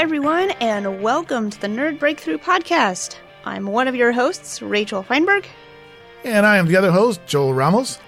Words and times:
Hi, 0.00 0.04
everyone, 0.04 0.52
and 0.62 1.02
welcome 1.02 1.50
to 1.50 1.60
the 1.60 1.66
Nerd 1.66 1.98
Breakthrough 1.98 2.38
Podcast. 2.38 3.16
I'm 3.44 3.66
one 3.66 3.86
of 3.86 3.94
your 3.94 4.12
hosts, 4.12 4.62
Rachel 4.62 5.02
Feinberg. 5.02 5.44
And 6.24 6.46
I 6.46 6.56
am 6.56 6.68
the 6.68 6.76
other 6.78 6.90
host, 6.90 7.20
Joel 7.26 7.52
Ramos. 7.52 7.98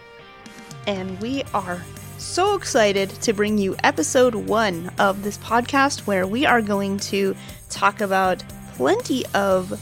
And 0.86 1.20
we 1.20 1.42
are 1.52 1.82
so 2.16 2.54
excited 2.54 3.10
to 3.10 3.34
bring 3.34 3.58
you 3.58 3.76
episode 3.84 4.34
one 4.34 4.90
of 4.98 5.22
this 5.22 5.36
podcast 5.36 6.06
where 6.06 6.26
we 6.26 6.46
are 6.46 6.62
going 6.62 6.98
to 7.00 7.36
talk 7.68 8.00
about 8.00 8.42
plenty 8.72 9.26
of 9.34 9.78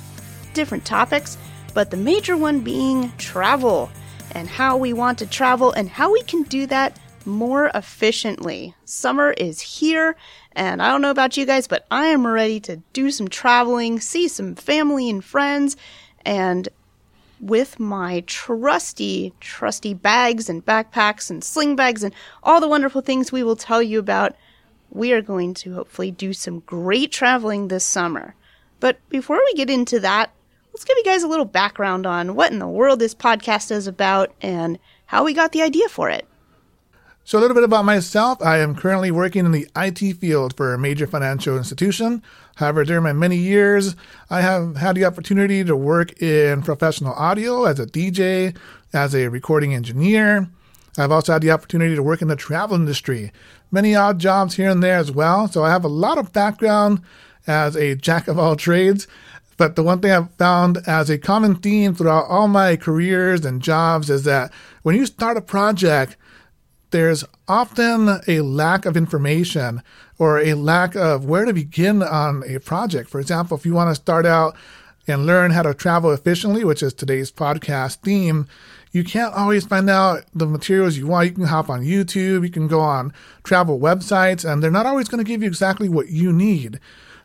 different 0.52 0.84
topics, 0.84 1.38
but 1.74 1.92
the 1.92 1.96
major 1.96 2.36
one 2.36 2.58
being 2.58 3.12
travel 3.18 3.88
and 4.32 4.48
how 4.48 4.76
we 4.76 4.92
want 4.92 5.16
to 5.20 5.26
travel 5.26 5.70
and 5.70 5.88
how 5.88 6.12
we 6.12 6.22
can 6.22 6.42
do 6.42 6.66
that 6.66 6.98
more 7.26 7.70
efficiently. 7.74 8.74
Summer 8.84 9.32
is 9.32 9.60
here, 9.60 10.16
and 10.52 10.82
I 10.82 10.88
don't 10.88 11.02
know 11.02 11.10
about 11.10 11.36
you 11.36 11.46
guys, 11.46 11.66
but 11.66 11.86
I 11.90 12.06
am 12.06 12.26
ready 12.26 12.60
to 12.60 12.76
do 12.92 13.10
some 13.10 13.28
traveling, 13.28 14.00
see 14.00 14.28
some 14.28 14.54
family 14.54 15.10
and 15.10 15.24
friends, 15.24 15.76
and 16.24 16.68
with 17.40 17.80
my 17.80 18.22
trusty, 18.26 19.32
trusty 19.40 19.94
bags 19.94 20.48
and 20.48 20.64
backpacks 20.64 21.30
and 21.30 21.42
sling 21.42 21.74
bags 21.74 22.02
and 22.02 22.14
all 22.42 22.60
the 22.60 22.68
wonderful 22.68 23.00
things 23.00 23.32
we 23.32 23.42
will 23.42 23.56
tell 23.56 23.82
you 23.82 23.98
about, 23.98 24.36
we 24.90 25.12
are 25.12 25.22
going 25.22 25.54
to 25.54 25.74
hopefully 25.74 26.10
do 26.10 26.32
some 26.32 26.60
great 26.60 27.10
traveling 27.10 27.68
this 27.68 27.84
summer. 27.84 28.34
But 28.78 28.98
before 29.08 29.38
we 29.38 29.54
get 29.54 29.70
into 29.70 30.00
that, 30.00 30.32
let's 30.72 30.84
give 30.84 30.96
you 30.98 31.04
guys 31.04 31.22
a 31.22 31.28
little 31.28 31.44
background 31.46 32.06
on 32.06 32.34
what 32.34 32.52
in 32.52 32.58
the 32.58 32.68
world 32.68 32.98
this 32.98 33.14
podcast 33.14 33.70
is 33.70 33.86
about 33.86 34.32
and 34.42 34.78
how 35.06 35.24
we 35.24 35.32
got 35.32 35.52
the 35.52 35.62
idea 35.62 35.88
for 35.88 36.10
it. 36.10 36.26
So, 37.30 37.38
a 37.38 37.40
little 37.40 37.54
bit 37.54 37.62
about 37.62 37.84
myself. 37.84 38.42
I 38.42 38.58
am 38.58 38.74
currently 38.74 39.12
working 39.12 39.46
in 39.46 39.52
the 39.52 39.68
IT 39.76 40.16
field 40.16 40.56
for 40.56 40.74
a 40.74 40.78
major 40.78 41.06
financial 41.06 41.56
institution. 41.56 42.24
However, 42.56 42.84
during 42.84 43.04
my 43.04 43.12
many 43.12 43.36
years, 43.36 43.94
I 44.28 44.40
have 44.40 44.74
had 44.78 44.96
the 44.96 45.04
opportunity 45.04 45.62
to 45.62 45.76
work 45.76 46.20
in 46.20 46.62
professional 46.62 47.12
audio 47.12 47.66
as 47.66 47.78
a 47.78 47.86
DJ, 47.86 48.56
as 48.92 49.14
a 49.14 49.28
recording 49.28 49.72
engineer. 49.74 50.48
I've 50.98 51.12
also 51.12 51.34
had 51.34 51.42
the 51.42 51.52
opportunity 51.52 51.94
to 51.94 52.02
work 52.02 52.20
in 52.20 52.26
the 52.26 52.34
travel 52.34 52.74
industry, 52.74 53.30
many 53.70 53.94
odd 53.94 54.18
jobs 54.18 54.56
here 54.56 54.68
and 54.68 54.82
there 54.82 54.98
as 54.98 55.12
well. 55.12 55.46
So, 55.46 55.62
I 55.62 55.70
have 55.70 55.84
a 55.84 55.88
lot 55.88 56.18
of 56.18 56.32
background 56.32 57.00
as 57.46 57.76
a 57.76 57.94
jack 57.94 58.26
of 58.26 58.40
all 58.40 58.56
trades. 58.56 59.06
But 59.56 59.76
the 59.76 59.84
one 59.84 60.00
thing 60.00 60.10
I've 60.10 60.34
found 60.34 60.78
as 60.84 61.08
a 61.08 61.16
common 61.16 61.54
theme 61.54 61.94
throughout 61.94 62.26
all 62.26 62.48
my 62.48 62.74
careers 62.74 63.44
and 63.44 63.62
jobs 63.62 64.10
is 64.10 64.24
that 64.24 64.52
when 64.82 64.96
you 64.96 65.06
start 65.06 65.36
a 65.36 65.40
project, 65.40 66.16
there's 66.90 67.24
often 67.48 68.20
a 68.26 68.40
lack 68.40 68.84
of 68.86 68.96
information 68.96 69.82
or 70.18 70.38
a 70.38 70.54
lack 70.54 70.94
of 70.94 71.24
where 71.24 71.44
to 71.44 71.52
begin 71.52 72.02
on 72.02 72.42
a 72.46 72.58
project. 72.60 73.08
For 73.10 73.20
example, 73.20 73.56
if 73.56 73.64
you 73.64 73.74
want 73.74 73.90
to 73.90 73.94
start 73.94 74.26
out 74.26 74.56
and 75.06 75.26
learn 75.26 75.50
how 75.50 75.62
to 75.62 75.74
travel 75.74 76.12
efficiently, 76.12 76.64
which 76.64 76.82
is 76.82 76.92
today's 76.92 77.32
podcast 77.32 77.96
theme, 77.96 78.46
you 78.92 79.04
can't 79.04 79.34
always 79.34 79.64
find 79.64 79.88
out 79.88 80.24
the 80.34 80.46
materials 80.46 80.96
you 80.96 81.06
want. 81.06 81.28
You 81.28 81.34
can 81.34 81.44
hop 81.44 81.70
on 81.70 81.82
YouTube, 81.82 82.42
you 82.42 82.50
can 82.50 82.68
go 82.68 82.80
on 82.80 83.12
travel 83.44 83.78
websites, 83.78 84.50
and 84.50 84.62
they're 84.62 84.70
not 84.70 84.86
always 84.86 85.08
going 85.08 85.24
to 85.24 85.28
give 85.28 85.42
you 85.42 85.48
exactly 85.48 85.88
what 85.88 86.08
you 86.08 86.32
need. 86.32 86.80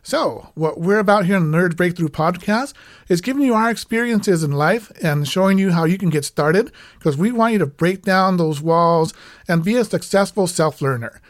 So, 0.06 0.50
what 0.54 0.78
we're 0.78 1.00
about 1.00 1.26
here 1.26 1.36
in 1.36 1.50
the 1.50 1.58
Nerd 1.58 1.74
Breakthrough 1.74 2.10
podcast 2.10 2.74
is 3.08 3.20
giving 3.20 3.42
you 3.42 3.54
our 3.54 3.68
experiences 3.68 4.44
in 4.44 4.52
life 4.52 4.92
and 5.02 5.26
showing 5.26 5.58
you 5.58 5.72
how 5.72 5.84
you 5.84 5.98
can 5.98 6.10
get 6.10 6.24
started 6.24 6.70
because 6.96 7.16
we 7.16 7.32
want 7.32 7.54
you 7.54 7.58
to 7.58 7.66
break 7.66 8.02
down 8.02 8.36
those 8.36 8.62
walls 8.62 9.12
and 9.48 9.64
be 9.64 9.74
a 9.74 9.84
successful 9.84 10.46
self 10.46 10.80
learner. 10.80 11.20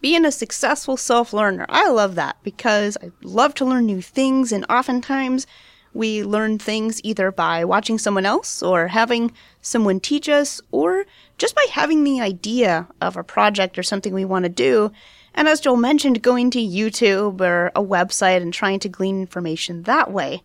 Being 0.00 0.24
a 0.24 0.32
successful 0.32 0.96
self 0.96 1.32
learner, 1.32 1.66
I 1.68 1.88
love 1.88 2.16
that 2.16 2.36
because 2.42 2.98
I 3.00 3.12
love 3.22 3.54
to 3.54 3.64
learn 3.64 3.86
new 3.86 4.02
things, 4.02 4.50
and 4.50 4.66
oftentimes 4.68 5.46
we 5.94 6.24
learn 6.24 6.58
things 6.58 7.00
either 7.04 7.30
by 7.30 7.64
watching 7.64 7.96
someone 7.96 8.26
else 8.26 8.60
or 8.60 8.88
having 8.88 9.30
someone 9.62 10.00
teach 10.00 10.28
us 10.28 10.60
or 10.72 11.06
just 11.38 11.54
by 11.54 11.64
having 11.70 12.02
the 12.02 12.20
idea 12.20 12.88
of 13.00 13.16
a 13.16 13.22
project 13.22 13.78
or 13.78 13.84
something 13.84 14.12
we 14.12 14.24
want 14.24 14.42
to 14.42 14.48
do 14.48 14.90
and 15.36 15.46
as 15.46 15.60
Joel 15.60 15.76
mentioned, 15.76 16.22
going 16.22 16.50
to 16.52 16.58
YouTube 16.58 17.40
or 17.40 17.70
a 17.76 17.82
website 17.82 18.42
and 18.42 18.52
trying 18.52 18.80
to 18.80 18.88
glean 18.88 19.20
information 19.20 19.82
that 19.82 20.10
way. 20.10 20.42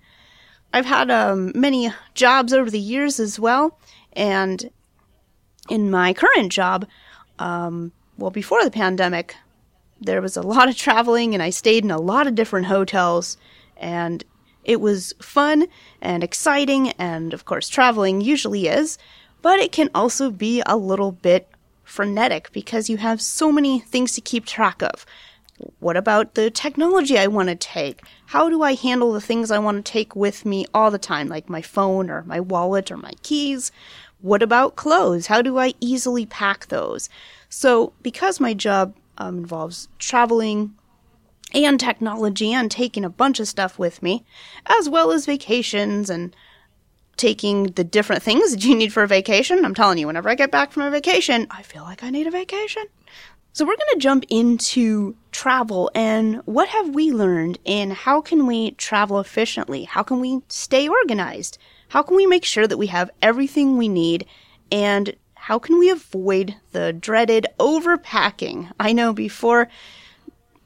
I've 0.74 0.86
had 0.86 1.10
um, 1.10 1.52
many 1.56 1.92
jobs 2.14 2.54
over 2.54 2.70
the 2.70 2.80
years 2.80 3.20
as 3.20 3.40
well, 3.40 3.80
and 4.14 4.70
in 5.70 5.90
my 5.90 6.14
current 6.14 6.52
job, 6.52 6.86
um, 7.40 7.92
well, 8.18 8.32
before 8.32 8.64
the 8.64 8.72
pandemic, 8.72 9.36
there 10.00 10.22
was 10.22 10.38
a 10.38 10.42
lot 10.42 10.70
of 10.70 10.76
traveling, 10.78 11.34
and 11.34 11.44
I 11.44 11.50
stayed 11.50 11.84
in 11.84 11.92
a 11.92 12.00
lot 12.00 12.28
of 12.28 12.36
different 12.36 12.68
hotels, 12.68 13.38
and 13.78 14.24
it 14.64 14.80
was 14.80 15.14
fun 15.22 15.68
and 16.02 16.24
exciting, 16.24 16.90
and 16.92 17.34
of 17.34 17.46
course, 17.46 17.68
traveling 17.68 18.22
usually 18.22 18.68
is, 18.68 18.98
but 19.42 19.60
it 19.60 19.72
can 19.72 19.90
also 19.96 20.30
be 20.30 20.62
a 20.66 20.78
little 20.78 21.12
bit 21.12 21.51
frenetic 21.92 22.52
because 22.54 22.90
you 22.90 22.98
have 22.98 23.22
so 23.22 23.52
many 23.52 23.80
things 23.80 24.14
to 24.14 24.22
keep 24.22 24.46
track 24.46 24.82
of. 24.82 25.06
What 25.80 25.98
about 25.98 26.34
the 26.34 26.50
technology 26.50 27.18
I 27.20 27.28
want 27.28 27.50
to 27.50 27.56
take? 27.56 28.02
How 28.28 28.50
do 28.50 28.64
I 28.64 28.74
handle 28.74 29.12
the 29.12 29.22
things 29.22 29.52
I 29.52 29.60
want 29.60 29.86
to 29.86 29.92
take 29.92 30.16
with 30.16 30.46
me 30.46 30.66
all 30.74 30.90
the 30.90 30.98
time, 30.98 31.28
like 31.28 31.50
my 31.50 31.62
phone 31.62 32.10
or 32.10 32.24
my 32.24 32.40
wallet 32.40 32.92
or 32.92 32.98
my 32.98 33.14
keys? 33.22 33.72
What 34.22 34.42
about 34.42 34.76
clothes? 34.76 35.28
How 35.28 35.42
do 35.42 35.60
I 35.60 35.74
easily 35.80 36.26
pack 36.26 36.68
those? 36.68 37.10
So, 37.50 37.94
because 38.02 38.40
my 38.40 38.54
job 38.54 38.96
um, 39.18 39.40
involves 39.40 39.88
traveling 40.00 40.74
and 41.54 41.80
technology 41.80 42.54
and 42.54 42.72
taking 42.72 43.04
a 43.04 43.10
bunch 43.10 43.40
of 43.40 43.48
stuff 43.48 43.78
with 43.78 44.02
me, 44.02 44.24
as 44.66 44.90
well 44.90 45.12
as 45.12 45.26
vacations 45.26 46.10
and 46.10 46.36
taking 47.18 47.66
the 47.72 47.84
different 47.84 48.24
things 48.24 48.52
that 48.52 48.64
you 48.66 48.76
need 48.76 48.94
for 48.94 49.04
a 49.04 49.08
vacation. 49.08 49.64
I'm 49.64 49.76
telling 49.76 49.98
you, 49.98 50.08
whenever 50.08 50.30
I 50.30 50.36
get 50.36 50.52
back 50.52 50.72
from 50.72 50.84
a 50.84 50.92
vacation, 50.92 51.48
I 51.52 51.62
feel 51.62 51.84
like 51.84 52.04
I 52.04 52.10
need 52.10 52.28
a 52.28 52.32
vacation. 52.32 52.84
So 53.54 53.66
we're 53.66 53.76
going 53.76 53.94
to 53.94 54.00
jump 54.00 54.24
into 54.30 55.16
travel 55.34 55.92
and 55.94 56.38
what 56.46 56.70
have 56.70 56.96
we 56.96 57.12
learned 57.12 57.60
and 57.66 57.92
how 57.92 58.22
can 58.22 58.48
we 58.48 58.72
travel 58.72 59.20
efficiently? 59.20 59.84
How 59.84 60.04
can 60.04 60.22
we 60.22 60.40
stay 60.48 60.88
organized? 60.88 61.58
How 61.90 62.02
can 62.02 62.16
we 62.16 62.26
make 62.26 62.46
sure 62.46 62.66
that 62.66 62.78
we 62.78 62.88
have 62.88 63.12
everything 63.22 63.78
we 63.78 63.90
need 63.90 64.26
and 64.72 65.14
how 65.34 65.60
can 65.60 65.80
we 65.80 65.90
avoid 65.90 66.56
the 66.72 66.94
dreaded 66.94 67.46
overpacking? 67.60 68.72
I 68.80 68.94
know 68.94 69.12
before 69.12 69.68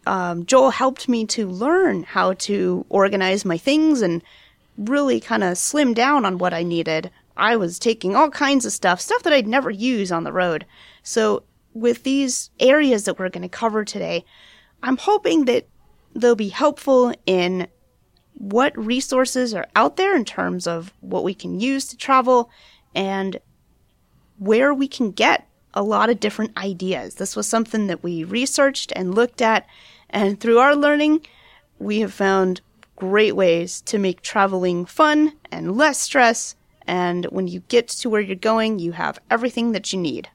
um, 0.06 0.45
Joel 0.45 0.69
helped 0.69 1.09
me 1.09 1.25
to 1.27 1.47
learn 1.47 2.03
how 2.03 2.33
to 2.33 2.85
organize 2.89 3.45
my 3.45 3.57
things 3.57 4.03
and 4.03 4.22
really 4.78 5.19
kind 5.19 5.44
of 5.44 5.58
slim 5.58 5.94
down 5.94 6.25
on 6.25 6.38
what 6.38 6.53
I 6.53 6.63
needed. 6.63 7.12
I 7.38 7.56
was 7.56 7.80
taking 7.80 8.16
all 8.16 8.30
kinds 8.30 8.66
of 8.66 8.72
stuff, 8.72 9.02
stuff 9.02 9.24
that 9.24 9.34
I'd 9.34 9.47
never 9.47 9.69
use 9.69 10.12
on 10.12 10.24
the 10.24 10.34
road. 10.34 10.66
So, 11.03 11.44
with 11.74 12.03
these 12.03 12.52
areas 12.59 13.03
that 13.03 13.19
we're 13.19 13.30
going 13.30 13.41
to 13.41 13.50
cover 13.50 13.84
today, 13.84 14.24
I'm 14.81 14.97
hoping 14.97 15.46
that 15.46 15.68
they'll 16.16 16.36
be 16.36 16.50
helpful 16.50 17.13
in 17.25 17.68
what 18.34 18.78
resources 18.78 19.53
are 19.53 19.68
out 19.75 19.97
there 19.97 20.16
in 20.16 20.24
terms 20.24 20.68
of 20.68 20.94
what 21.02 21.24
we 21.24 21.34
can 21.34 21.59
use 21.59 21.88
to 21.88 21.97
travel 21.97 22.50
and 22.94 23.40
where 24.38 24.74
we 24.74 24.88
can 24.88 25.12
get 25.12 25.47
a 25.74 25.84
lot 25.84 26.09
of 26.09 26.19
different 26.19 26.57
ideas. 26.57 27.16
This 27.16 27.36
was 27.36 27.47
something 27.47 27.88
that 27.88 28.03
we 28.03 28.24
researched 28.24 28.94
and 28.96 29.13
looked 29.13 29.42
at, 29.42 29.66
and 30.09 30.40
through 30.40 30.59
our 30.59 30.75
learning, 30.75 31.25
we 31.80 32.00
have 32.00 32.13
found 32.13 32.62
great 32.95 33.35
ways 33.35 33.81
to 33.81 33.97
make 33.97 34.22
traveling 34.22 34.85
fun 34.85 35.33
and 35.51 35.75
less 35.75 36.00
stress. 36.00 36.56
And 36.88 37.25
when 37.25 37.47
you 37.47 37.61
get 37.67 37.88
to 37.89 38.09
where 38.09 38.22
you're 38.22 38.35
going, 38.35 38.79
you 38.79 38.94
have 38.94 39.19
everything 39.29 39.72
that 39.72 39.91
you 39.91 40.00
need. 40.00 40.29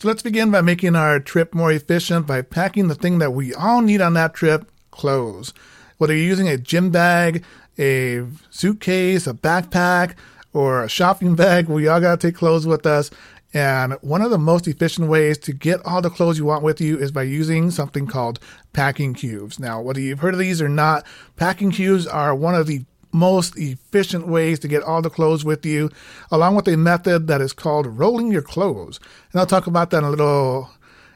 So 0.00 0.08
let's 0.08 0.22
begin 0.22 0.50
by 0.50 0.60
making 0.60 0.96
our 0.96 1.20
trip 1.20 1.54
more 1.54 1.72
efficient 1.72 2.26
by 2.26 2.42
packing 2.42 2.88
the 2.88 2.94
thing 2.94 3.18
that 3.20 3.32
we 3.32 3.54
all 3.54 3.80
need 3.80 4.00
on 4.00 4.14
that 4.14 4.34
trip 4.34 4.70
clothes. 4.90 5.54
Whether 5.98 6.14
you're 6.14 6.26
using 6.26 6.48
a 6.48 6.58
gym 6.58 6.90
bag, 6.90 7.44
a 7.78 8.26
suitcase, 8.50 9.26
a 9.26 9.34
backpack, 9.34 10.16
or 10.52 10.82
a 10.82 10.88
shopping 10.88 11.34
bag, 11.34 11.68
we 11.68 11.88
all 11.88 12.00
got 12.00 12.20
to 12.20 12.28
take 12.28 12.36
clothes 12.36 12.66
with 12.66 12.86
us. 12.86 13.10
And 13.54 13.92
one 14.00 14.20
of 14.20 14.30
the 14.30 14.38
most 14.38 14.66
efficient 14.66 15.08
ways 15.08 15.38
to 15.38 15.52
get 15.52 15.80
all 15.86 16.02
the 16.02 16.10
clothes 16.10 16.38
you 16.38 16.44
want 16.44 16.64
with 16.64 16.80
you 16.80 16.98
is 16.98 17.12
by 17.12 17.22
using 17.22 17.70
something 17.70 18.08
called 18.08 18.40
packing 18.72 19.14
cubes. 19.14 19.60
Now, 19.60 19.80
whether 19.80 20.00
you've 20.00 20.18
heard 20.18 20.34
of 20.34 20.40
these 20.40 20.60
or 20.60 20.68
not, 20.68 21.06
packing 21.36 21.70
cubes 21.70 22.06
are 22.06 22.34
one 22.34 22.56
of 22.56 22.66
the 22.66 22.84
most 23.12 23.56
efficient 23.56 24.26
ways 24.26 24.58
to 24.58 24.66
get 24.66 24.82
all 24.82 25.00
the 25.00 25.08
clothes 25.08 25.44
with 25.44 25.64
you, 25.64 25.88
along 26.32 26.56
with 26.56 26.66
a 26.66 26.76
method 26.76 27.28
that 27.28 27.40
is 27.40 27.52
called 27.52 27.86
rolling 27.86 28.32
your 28.32 28.42
clothes. 28.42 28.98
And 29.30 29.40
I'll 29.40 29.46
talk 29.46 29.68
about 29.68 29.90
that 29.90 29.98
in 29.98 30.04
a 30.04 30.10
little 30.10 30.68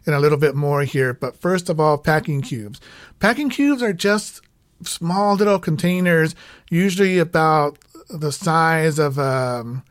in 0.06 0.14
a 0.14 0.20
little 0.20 0.38
bit 0.38 0.55
more 0.55 0.82
here. 0.82 1.12
But 1.12 1.37
first 1.41 1.69
of 1.69 1.81
all, 1.81 1.99
packing 1.99 2.41
cubes. 2.41 2.81
Packing 3.19 3.50
cubes 3.50 3.82
are 3.82 3.93
just 3.93 4.41
small 4.84 5.34
little 5.34 5.58
containers, 5.58 6.37
usually 6.70 7.19
about 7.19 7.79
the 8.08 8.31
size 8.31 9.00
of 9.00 9.19
um, 9.19 9.82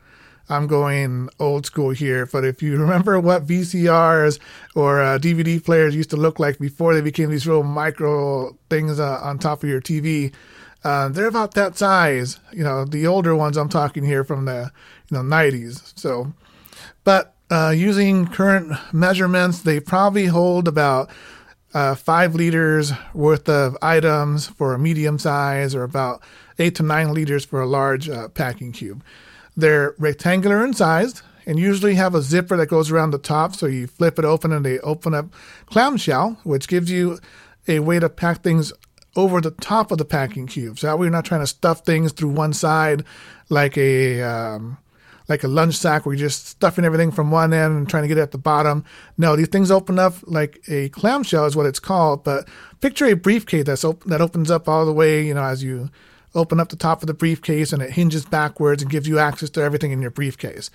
I'm 0.48 0.66
going 0.66 1.28
old 1.38 1.66
school 1.66 1.90
here, 1.90 2.26
but 2.26 2.44
if 2.44 2.62
you 2.62 2.76
remember 2.76 3.20
what 3.20 3.46
VCRs 3.46 4.38
or 4.74 5.00
uh, 5.02 5.18
DVD 5.18 5.62
players 5.62 5.94
used 5.94 6.10
to 6.10 6.16
look 6.16 6.38
like 6.38 6.58
before 6.58 6.94
they 6.94 7.00
became 7.00 7.30
these 7.30 7.46
real 7.46 7.62
micro 7.62 8.56
things 8.70 8.98
uh, 8.98 9.20
on 9.22 9.38
top 9.38 9.62
of 9.62 9.68
your 9.68 9.80
TV, 9.80 10.32
uh, 10.84 11.08
they're 11.08 11.26
about 11.26 11.54
that 11.54 11.76
size. 11.76 12.38
You 12.52 12.64
know, 12.64 12.84
the 12.84 13.06
older 13.06 13.34
ones 13.34 13.56
I'm 13.56 13.68
talking 13.68 14.04
here 14.04 14.24
from 14.24 14.44
the 14.44 14.70
you 15.10 15.16
know 15.16 15.22
90s. 15.22 15.98
So, 15.98 16.32
but 17.04 17.34
uh, 17.50 17.72
using 17.76 18.26
current 18.26 18.72
measurements, 18.92 19.62
they 19.62 19.80
probably 19.80 20.26
hold 20.26 20.68
about 20.68 21.10
uh, 21.74 21.94
five 21.94 22.34
liters 22.34 22.92
worth 23.12 23.48
of 23.48 23.76
items 23.82 24.46
for 24.46 24.74
a 24.74 24.78
medium 24.78 25.18
size, 25.18 25.74
or 25.74 25.82
about 25.82 26.22
eight 26.58 26.74
to 26.76 26.82
nine 26.82 27.12
liters 27.12 27.44
for 27.44 27.60
a 27.60 27.66
large 27.66 28.08
uh, 28.08 28.28
packing 28.28 28.72
cube. 28.72 29.02
They're 29.58 29.96
rectangular 29.98 30.64
in 30.64 30.72
size 30.72 31.20
and 31.44 31.58
usually 31.58 31.96
have 31.96 32.14
a 32.14 32.22
zipper 32.22 32.56
that 32.56 32.66
goes 32.66 32.92
around 32.92 33.10
the 33.10 33.18
top. 33.18 33.56
So 33.56 33.66
you 33.66 33.88
flip 33.88 34.16
it 34.16 34.24
open 34.24 34.52
and 34.52 34.64
they 34.64 34.78
open 34.78 35.14
up 35.14 35.34
clamshell, 35.66 36.38
which 36.44 36.68
gives 36.68 36.92
you 36.92 37.18
a 37.66 37.80
way 37.80 37.98
to 37.98 38.08
pack 38.08 38.44
things 38.44 38.72
over 39.16 39.40
the 39.40 39.50
top 39.50 39.90
of 39.90 39.98
the 39.98 40.04
packing 40.04 40.46
cube. 40.46 40.78
So 40.78 40.86
that 40.86 40.96
way 40.96 41.06
you're 41.06 41.10
not 41.12 41.24
trying 41.24 41.40
to 41.40 41.46
stuff 41.48 41.84
things 41.84 42.12
through 42.12 42.28
one 42.28 42.52
side 42.52 43.04
like 43.48 43.76
a 43.76 44.22
um, 44.22 44.78
like 45.26 45.42
a 45.42 45.48
lunch 45.48 45.74
sack 45.74 46.06
where 46.06 46.14
you're 46.14 46.28
just 46.28 46.46
stuffing 46.46 46.84
everything 46.84 47.10
from 47.10 47.32
one 47.32 47.52
end 47.52 47.76
and 47.76 47.88
trying 47.88 48.04
to 48.04 48.08
get 48.08 48.16
it 48.16 48.22
at 48.22 48.30
the 48.30 48.38
bottom. 48.38 48.84
No, 49.16 49.34
these 49.34 49.48
things 49.48 49.72
open 49.72 49.98
up 49.98 50.14
like 50.22 50.62
a 50.68 50.88
clamshell 50.90 51.46
is 51.46 51.56
what 51.56 51.66
it's 51.66 51.80
called. 51.80 52.22
But 52.22 52.48
picture 52.80 53.06
a 53.06 53.14
briefcase 53.14 53.64
that's 53.64 53.84
op- 53.84 54.04
that 54.04 54.20
opens 54.20 54.52
up 54.52 54.68
all 54.68 54.86
the 54.86 54.92
way, 54.92 55.26
you 55.26 55.34
know, 55.34 55.42
as 55.42 55.64
you 55.64 55.90
open 56.38 56.60
up 56.60 56.68
the 56.68 56.76
top 56.76 57.02
of 57.02 57.06
the 57.06 57.14
briefcase 57.14 57.72
and 57.72 57.82
it 57.82 57.92
hinges 57.92 58.24
backwards 58.24 58.82
and 58.82 58.90
gives 58.90 59.08
you 59.08 59.18
access 59.18 59.50
to 59.50 59.62
everything 59.62 59.92
in 59.92 60.00
your 60.00 60.10
briefcase. 60.10 60.70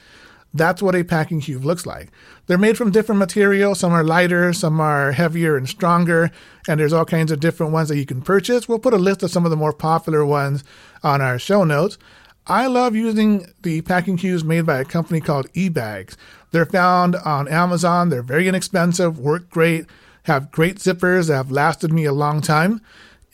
That's 0.53 0.83
what 0.83 0.95
a 0.95 1.03
packing 1.03 1.41
cube 1.41 1.65
looks 1.65 1.85
like. 1.85 2.09
They're 2.45 2.59
made 2.59 2.77
from 2.77 2.91
different 2.91 3.17
materials. 3.17 3.79
Some 3.79 3.91
are 3.91 4.03
lighter, 4.03 4.53
some 4.53 4.79
are 4.79 5.11
heavier 5.11 5.57
and 5.57 5.67
stronger, 5.67 6.29
and 6.67 6.79
there's 6.79 6.93
all 6.93 7.05
kinds 7.05 7.31
of 7.31 7.39
different 7.39 7.71
ones 7.71 7.89
that 7.89 7.97
you 7.97 8.05
can 8.05 8.21
purchase. 8.21 8.67
We'll 8.67 8.77
put 8.77 8.93
a 8.93 8.97
list 8.97 9.23
of 9.23 9.31
some 9.31 9.45
of 9.45 9.49
the 9.49 9.57
more 9.57 9.73
popular 9.73 10.23
ones 10.23 10.63
on 11.01 11.21
our 11.21 11.39
show 11.39 11.63
notes. 11.63 11.97
I 12.45 12.67
love 12.67 12.95
using 12.95 13.47
the 13.63 13.81
packing 13.81 14.17
cubes 14.17 14.43
made 14.43 14.65
by 14.65 14.79
a 14.79 14.85
company 14.85 15.21
called 15.21 15.51
eBags. 15.53 16.17
They're 16.51 16.65
found 16.65 17.15
on 17.15 17.47
Amazon. 17.47 18.09
They're 18.09 18.21
very 18.21 18.47
inexpensive, 18.47 19.17
work 19.17 19.49
great, 19.49 19.85
have 20.23 20.51
great 20.51 20.75
zippers 20.75 21.29
that 21.29 21.35
have 21.35 21.51
lasted 21.51 21.91
me 21.91 22.05
a 22.05 22.13
long 22.13 22.41
time. 22.41 22.81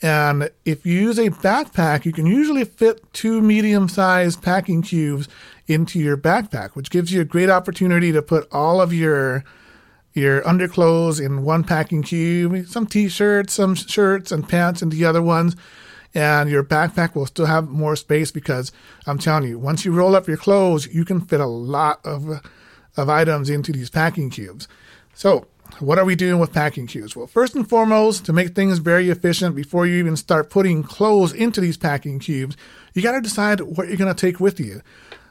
And 0.02 0.50
if 0.64 0.86
you 0.86 0.98
use 0.98 1.18
a 1.18 1.30
backpack, 1.30 2.04
you 2.04 2.12
can 2.12 2.24
usually 2.24 2.64
fit 2.64 3.12
two 3.12 3.42
medium 3.42 3.88
sized 3.88 4.42
packing 4.42 4.82
cubes 4.82 5.28
into 5.66 5.98
your 5.98 6.16
backpack, 6.16 6.70
which 6.70 6.90
gives 6.90 7.12
you 7.12 7.20
a 7.20 7.24
great 7.24 7.50
opportunity 7.50 8.10
to 8.12 8.22
put 8.22 8.48
all 8.50 8.80
of 8.80 8.92
your 8.92 9.44
your 10.12 10.46
underclothes 10.46 11.20
in 11.20 11.44
one 11.44 11.62
packing 11.62 12.02
cube, 12.02 12.66
some 12.66 12.84
t-shirts, 12.84 13.52
some 13.52 13.76
shirts 13.76 14.32
and 14.32 14.48
pants 14.48 14.82
in 14.82 14.88
the 14.88 15.04
other 15.04 15.22
ones, 15.22 15.54
and 16.14 16.50
your 16.50 16.64
backpack 16.64 17.14
will 17.14 17.26
still 17.26 17.46
have 17.46 17.68
more 17.68 17.94
space 17.94 18.32
because 18.32 18.72
I'm 19.06 19.18
telling 19.18 19.48
you, 19.48 19.56
once 19.58 19.84
you 19.84 19.92
roll 19.92 20.16
up 20.16 20.26
your 20.26 20.36
clothes, 20.36 20.92
you 20.92 21.04
can 21.04 21.20
fit 21.20 21.40
a 21.40 21.46
lot 21.46 22.00
of 22.04 22.40
of 22.96 23.08
items 23.08 23.48
into 23.48 23.70
these 23.72 23.90
packing 23.90 24.30
cubes. 24.30 24.66
So 25.14 25.46
what 25.78 25.98
are 25.98 26.04
we 26.04 26.14
doing 26.14 26.38
with 26.38 26.52
packing 26.52 26.86
cubes? 26.86 27.14
Well, 27.14 27.26
first 27.26 27.54
and 27.54 27.68
foremost, 27.68 28.24
to 28.26 28.32
make 28.32 28.54
things 28.54 28.78
very 28.78 29.10
efficient 29.10 29.54
before 29.56 29.86
you 29.86 29.96
even 29.96 30.16
start 30.16 30.50
putting 30.50 30.82
clothes 30.82 31.32
into 31.32 31.60
these 31.60 31.76
packing 31.76 32.18
cubes, 32.18 32.56
you 32.94 33.02
got 33.02 33.12
to 33.12 33.20
decide 33.20 33.60
what 33.60 33.88
you're 33.88 33.96
going 33.96 34.14
to 34.14 34.20
take 34.20 34.40
with 34.40 34.60
you. 34.60 34.82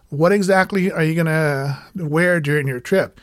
What 0.10 0.32
exactly 0.32 0.92
are 0.92 1.04
you 1.04 1.14
going 1.14 1.28
to 1.28 1.78
wear 1.96 2.40
during 2.40 2.68
your 2.68 2.80
trip? 2.80 3.20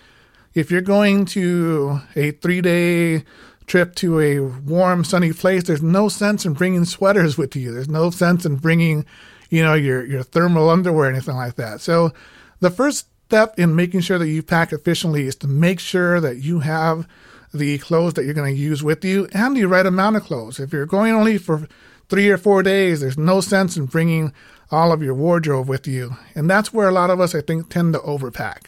If 0.55 0.71
you're 0.71 0.81
going 0.81 1.27
to 1.27 2.01
a 2.15 2.31
three 2.31 2.61
day 2.61 3.25
trip 3.67 3.95
to 3.97 4.21
a 4.21 4.41
warm, 4.41 5.05
sunny 5.05 5.33
place, 5.33 5.65
there's 5.65 5.83
no 5.83 6.09
sense 6.09 6.47
in 6.47 6.53
bringing 6.53 6.85
sweaters 6.85 7.37
with 7.37 7.57
you. 7.57 7.73
There's 7.73 7.89
no 7.89 8.11
sense 8.11 8.47
in 8.47 8.57
bringing, 8.57 9.05
you 9.51 9.63
know, 9.63 9.75
your, 9.75 10.05
your 10.07 10.23
thermal 10.23 10.71
underwear 10.71 11.09
or 11.09 11.11
anything 11.11 11.37
like 11.37 11.57
that. 11.57 11.81
So 11.81 12.13
the 12.61 12.71
first 12.71 13.07
step 13.27 13.59
in 13.59 13.75
making 13.75 14.01
sure 14.01 14.19
that 14.19 14.29
you 14.29 14.41
pack 14.41 14.73
efficiently 14.73 15.27
is 15.27 15.35
to 15.35 15.49
make 15.49 15.81
sure 15.81 16.21
that 16.21 16.37
you 16.37 16.61
have 16.61 17.09
the 17.53 17.79
clothes 17.79 18.15
that 18.15 18.25
you're 18.25 18.35
going 18.35 18.55
to 18.55 18.61
use 18.61 18.85
with 18.85 19.05
you 19.05 19.29
and 19.33 19.57
the 19.57 19.65
right 19.65 19.87
amount 19.87 20.15
of 20.15 20.23
clothes. 20.23 20.61
If 20.61 20.73
you're 20.73 20.87
going 20.87 21.13
only 21.13 21.37
for 21.37 21.67
three 22.09 22.31
or 22.31 22.39
four 22.39 22.63
days, 22.63 23.01
there's 23.01 23.19
no 23.19 23.41
sense 23.41 23.77
in 23.77 23.87
bringing 23.87 24.33
all 24.71 24.93
of 24.93 25.03
your 25.03 25.15
wardrobe 25.15 25.69
with 25.69 25.89
you. 25.89 26.17
And 26.37 26.49
that's 26.49 26.73
where 26.73 26.89
a 26.89 26.93
lot 26.93 27.11
of 27.11 27.21
us, 27.21 27.35
I 27.35 27.41
think, 27.41 27.69
tend 27.69 27.95
to 27.95 27.99
overpack. 28.01 28.67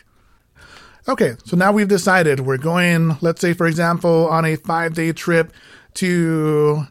Okay, 1.06 1.36
so 1.44 1.56
now 1.56 1.70
we've 1.70 1.88
decided 1.88 2.40
we're 2.40 2.58
going, 2.58 3.16
let's 3.20 3.40
say, 3.40 3.54
for 3.54 3.66
example, 3.66 4.26
on 4.28 4.44
a 4.44 4.56
five 4.56 4.94
day 4.94 5.12
trip 5.12 5.52
to 5.94 6.82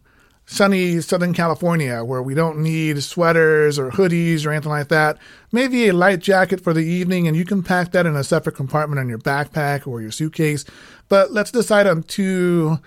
sunny 0.48 1.02
Southern 1.02 1.34
California 1.34 2.04
where 2.04 2.22
we 2.22 2.34
don't 2.34 2.58
need 2.58 3.04
sweaters 3.04 3.78
or 3.78 3.92
hoodies 3.92 4.46
or 4.46 4.52
anything 4.52 4.72
like 4.72 4.88
that. 4.88 5.18
Maybe 5.52 5.88
a 5.88 5.94
light 5.94 6.20
jacket 6.20 6.62
for 6.62 6.74
the 6.74 6.86
evening, 6.86 7.28
and 7.28 7.36
you 7.36 7.46
can 7.46 7.62
pack 7.62 7.92
that 7.92 8.06
in 8.06 8.16
a 8.16 8.24
separate 8.24 8.56
compartment 8.56 9.00
on 9.00 9.10
your 9.10 9.20
backpack 9.20 9.86
or 9.86 10.02
your 10.02 10.10
suitcase. 10.12 10.66
But 11.10 11.32
let's 11.32 11.52
decide 11.52 11.86
on 11.86 12.04
two, 12.04 12.80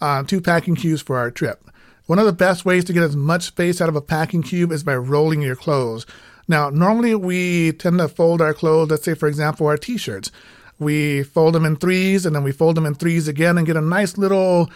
uh, 0.00 0.24
two 0.24 0.40
packing 0.40 0.74
cubes 0.74 1.02
for 1.02 1.18
our 1.18 1.30
trip. 1.30 1.62
One 2.06 2.18
of 2.18 2.26
the 2.26 2.32
best 2.32 2.64
ways 2.64 2.84
to 2.86 2.92
get 2.92 3.02
as 3.02 3.14
much 3.14 3.44
space 3.44 3.80
out 3.80 3.88
of 3.88 3.96
a 3.96 4.00
packing 4.00 4.42
cube 4.42 4.72
is 4.72 4.82
by 4.82 4.96
rolling 4.96 5.42
your 5.42 5.56
clothes. 5.56 6.06
Now, 6.48 6.70
normally 6.70 7.14
we 7.14 7.72
tend 7.72 7.98
to 7.98 8.08
fold 8.08 8.40
our 8.40 8.54
clothes, 8.54 8.90
let's 8.90 9.04
say, 9.04 9.14
for 9.14 9.28
example, 9.28 9.66
our 9.66 9.76
t 9.76 9.98
shirts. 9.98 10.30
We 10.78 11.24
fold 11.24 11.54
them 11.54 11.64
in 11.64 11.76
threes 11.76 12.24
and 12.24 12.34
then 12.34 12.44
we 12.44 12.52
fold 12.52 12.76
them 12.76 12.86
in 12.86 12.94
threes 12.94 13.28
again 13.28 13.58
and 13.58 13.66
get 13.66 13.76
a 13.76 13.80
nice 13.82 14.16
little 14.16 14.70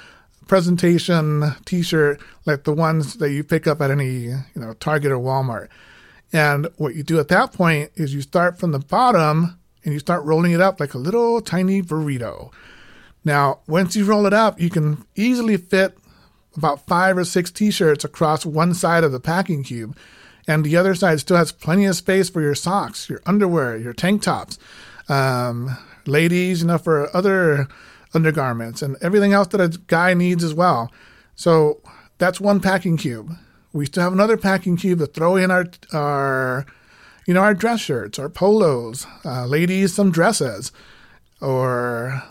presentation 0.47 1.55
t-shirt 1.65 2.21
like 2.47 2.65
the 2.65 2.73
ones 2.73 3.17
that 3.17 3.31
you 3.31 3.45
pick 3.45 3.67
up 3.67 3.81
at 3.81 3.91
any 3.91 4.15
you 4.15 4.43
know 4.57 4.75
Target 4.75 5.13
or 5.13 5.19
Walmart. 5.19 5.69
And 6.33 6.69
what 6.77 6.95
you 6.95 7.03
do 7.03 7.19
at 7.19 7.29
that 7.29 7.53
point 7.53 7.91
is 7.97 8.15
you 8.15 8.23
start 8.23 8.59
from 8.59 8.73
the 8.73 8.79
bottom 8.79 9.59
and 9.85 9.93
you 9.93 9.99
start 9.99 10.25
rolling 10.25 10.53
it 10.53 10.61
up 10.61 10.79
like 10.79 10.95
a 10.95 10.99
little 10.99 11.41
tiny 11.41 11.83
burrito. 11.83 12.53
Now, 13.25 13.61
once 13.67 13.97
you 13.97 14.05
roll 14.05 14.27
it 14.27 14.33
up, 14.33 14.61
you 14.61 14.71
can 14.71 15.05
easily 15.17 15.57
fit 15.57 15.99
about 16.57 16.87
five 16.87 17.19
or 17.19 17.25
six 17.25 17.51
t-shirts 17.51 18.05
across 18.05 18.47
one 18.47 18.75
side 18.75 19.05
of 19.05 19.13
the 19.13 19.21
packing 19.21 19.63
cube 19.63 19.97
and 20.51 20.65
the 20.65 20.77
other 20.77 20.95
side 20.95 21.21
still 21.21 21.37
has 21.37 21.53
plenty 21.53 21.85
of 21.87 21.95
space 21.97 22.29
for 22.29 22.41
your 22.41 22.55
socks, 22.55 23.09
your 23.09 23.21
underwear, 23.27 23.77
your 23.77 23.93
tank 23.93 24.23
tops. 24.23 24.59
Um, 25.09 25.77
ladies, 26.07 26.63
you 26.63 26.67
know, 26.67 26.79
for 26.79 27.15
other 27.15 27.69
undergarments 28.15 28.83
and 28.83 28.97
everything 29.01 29.33
else 29.33 29.49
that 29.49 29.61
a 29.61 29.79
guy 29.87 30.15
needs 30.15 30.43
as 30.43 30.55
well. 30.55 30.91
So 31.35 31.81
that's 32.19 32.41
one 32.41 32.61
packing 32.61 32.97
cube. 32.97 33.33
We 33.73 33.87
still 33.87 34.03
have 34.03 34.13
another 34.13 34.37
packing 34.37 34.77
cube 34.77 34.99
to 34.99 35.07
throw 35.07 35.37
in 35.37 35.51
our 35.51 35.67
our 35.93 36.67
you 37.27 37.35
know 37.35 37.41
our 37.41 37.55
dress 37.55 37.81
shirts, 37.81 38.19
our 38.19 38.29
polos, 38.29 39.07
uh, 39.25 39.47
ladies 39.47 39.95
some 39.95 40.11
dresses, 40.11 40.73
or 41.41 42.23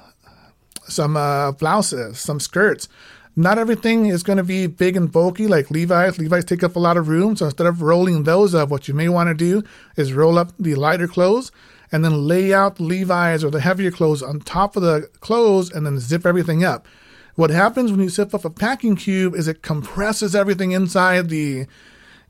some 0.87 1.15
uh, 1.15 1.53
blouses, 1.53 2.19
some 2.19 2.39
skirts. 2.39 2.87
Not 3.35 3.57
everything 3.57 4.07
is 4.07 4.21
going 4.21 4.37
to 4.37 4.43
be 4.43 4.67
big 4.67 4.97
and 4.97 5.09
bulky 5.09 5.47
like 5.47 5.71
Levi's. 5.71 6.17
Levi's 6.17 6.43
take 6.43 6.63
up 6.63 6.75
a 6.75 6.79
lot 6.79 6.97
of 6.97 7.07
room, 7.07 7.37
so 7.37 7.45
instead 7.45 7.67
of 7.67 7.81
rolling 7.81 8.23
those 8.23 8.53
up, 8.53 8.67
what 8.67 8.89
you 8.89 8.93
may 8.93 9.07
want 9.07 9.29
to 9.29 9.33
do 9.33 9.63
is 9.95 10.11
roll 10.11 10.37
up 10.37 10.51
the 10.59 10.75
lighter 10.75 11.07
clothes 11.07 11.51
and 11.91 12.03
then 12.03 12.27
lay 12.27 12.53
out 12.53 12.79
Levi's 12.79 13.43
or 13.43 13.49
the 13.49 13.61
heavier 13.61 13.91
clothes 13.91 14.21
on 14.21 14.39
top 14.39 14.75
of 14.75 14.83
the 14.83 15.09
clothes 15.19 15.71
and 15.71 15.85
then 15.85 15.99
zip 15.99 16.25
everything 16.25 16.63
up. 16.63 16.87
What 17.35 17.49
happens 17.49 17.91
when 17.91 18.01
you 18.01 18.09
zip 18.09 18.33
up 18.33 18.45
a 18.45 18.49
packing 18.49 18.95
cube 18.95 19.35
is 19.35 19.47
it 19.47 19.61
compresses 19.61 20.35
everything 20.35 20.71
inside 20.71 21.29
the 21.29 21.67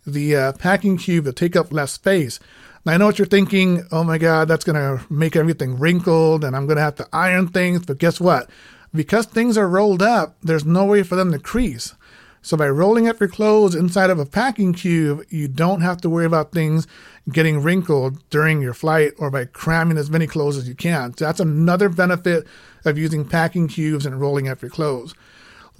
the 0.05 0.35
uh, 0.35 0.53
packing 0.53 0.97
cube 0.97 1.25
to 1.25 1.33
take 1.33 1.55
up 1.55 1.73
less 1.73 1.91
space. 1.91 2.39
Now 2.85 2.93
I 2.93 2.97
know 2.97 3.07
what 3.07 3.19
you're 3.19 3.25
thinking. 3.25 3.85
Oh 3.91 4.03
my 4.03 4.17
God, 4.17 4.47
that's 4.47 4.63
going 4.63 4.75
to 4.75 5.05
make 5.11 5.35
everything 5.35 5.77
wrinkled, 5.77 6.43
and 6.43 6.55
I'm 6.55 6.65
going 6.65 6.77
to 6.77 6.83
have 6.83 6.95
to 6.95 7.07
iron 7.11 7.47
things. 7.47 7.85
But 7.85 7.97
guess 7.97 8.19
what? 8.19 8.49
Because 8.93 9.25
things 9.25 9.57
are 9.57 9.67
rolled 9.67 10.01
up, 10.01 10.37
there's 10.41 10.65
no 10.65 10.85
way 10.85 11.03
for 11.03 11.15
them 11.15 11.31
to 11.31 11.39
crease. 11.39 11.93
So 12.41 12.55
by 12.55 12.69
rolling 12.69 13.07
up 13.07 13.19
your 13.19 13.29
clothes 13.29 13.75
inside 13.75 14.09
of 14.09 14.19
a 14.19 14.25
packing 14.25 14.73
cube, 14.73 15.25
you 15.29 15.47
don't 15.47 15.81
have 15.81 15.99
to 16.01 16.09
worry 16.09 16.25
about 16.25 16.51
things 16.51 16.87
getting 17.31 17.61
wrinkled 17.61 18.27
during 18.29 18.61
your 18.61 18.73
flight 18.73 19.13
or 19.17 19.29
by 19.29 19.45
cramming 19.45 19.97
as 19.97 20.09
many 20.09 20.25
clothes 20.25 20.57
as 20.57 20.67
you 20.67 20.75
can. 20.75 21.15
So 21.17 21.25
that's 21.25 21.39
another 21.39 21.89
benefit 21.89 22.47
of 22.85 22.97
using 22.97 23.25
packing 23.25 23.67
cubes 23.67 24.05
and 24.05 24.19
rolling 24.19 24.47
up 24.47 24.61
your 24.61 24.71
clothes. 24.71 25.13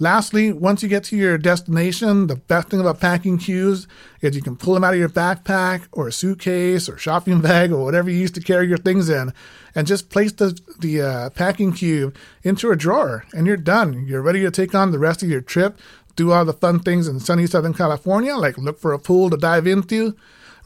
Lastly, 0.02 0.50
once 0.50 0.82
you 0.82 0.88
get 0.88 1.04
to 1.04 1.16
your 1.16 1.36
destination, 1.36 2.26
the 2.26 2.36
best 2.36 2.70
thing 2.70 2.80
about 2.80 3.00
packing 3.00 3.36
cubes 3.36 3.86
is 4.22 4.34
you 4.34 4.40
can 4.40 4.56
pull 4.56 4.72
them 4.72 4.82
out 4.82 4.94
of 4.94 4.98
your 4.98 5.10
backpack 5.10 5.88
or 5.92 6.08
a 6.08 6.12
suitcase 6.12 6.88
or 6.88 6.96
shopping 6.96 7.42
bag 7.42 7.70
or 7.70 7.84
whatever 7.84 8.08
you 8.08 8.16
used 8.16 8.34
to 8.36 8.40
carry 8.40 8.66
your 8.66 8.78
things 8.78 9.10
in 9.10 9.34
and 9.74 9.86
just 9.86 10.08
place 10.08 10.32
the, 10.32 10.58
the 10.78 11.02
uh, 11.02 11.30
packing 11.30 11.74
cube 11.74 12.16
into 12.42 12.70
a 12.70 12.76
drawer 12.76 13.26
and 13.34 13.46
you're 13.46 13.58
done. 13.58 14.06
You're 14.06 14.22
ready 14.22 14.40
to 14.40 14.50
take 14.50 14.74
on 14.74 14.90
the 14.90 14.98
rest 14.98 15.22
of 15.22 15.28
your 15.28 15.42
trip 15.42 15.78
do 16.20 16.32
all 16.32 16.44
the 16.44 16.52
fun 16.52 16.78
things 16.80 17.08
in 17.08 17.18
sunny 17.18 17.46
Southern 17.46 17.72
California, 17.72 18.36
like 18.36 18.58
look 18.58 18.78
for 18.78 18.92
a 18.92 18.98
pool 18.98 19.30
to 19.30 19.36
dive 19.36 19.66
into 19.66 20.14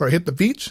or 0.00 0.08
hit 0.08 0.26
the 0.26 0.32
beach. 0.32 0.70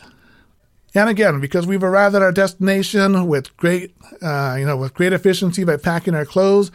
And 0.93 1.09
again, 1.09 1.39
because 1.39 1.65
we've 1.65 1.83
arrived 1.83 2.15
at 2.15 2.21
our 2.21 2.33
destination 2.33 3.27
with 3.27 3.55
great, 3.55 3.95
uh, 4.21 4.57
you 4.59 4.65
know, 4.65 4.77
with 4.77 4.93
great 4.93 5.13
efficiency 5.13 5.63
by 5.63 5.77
packing 5.77 6.15
our 6.15 6.25
clothes, 6.25 6.69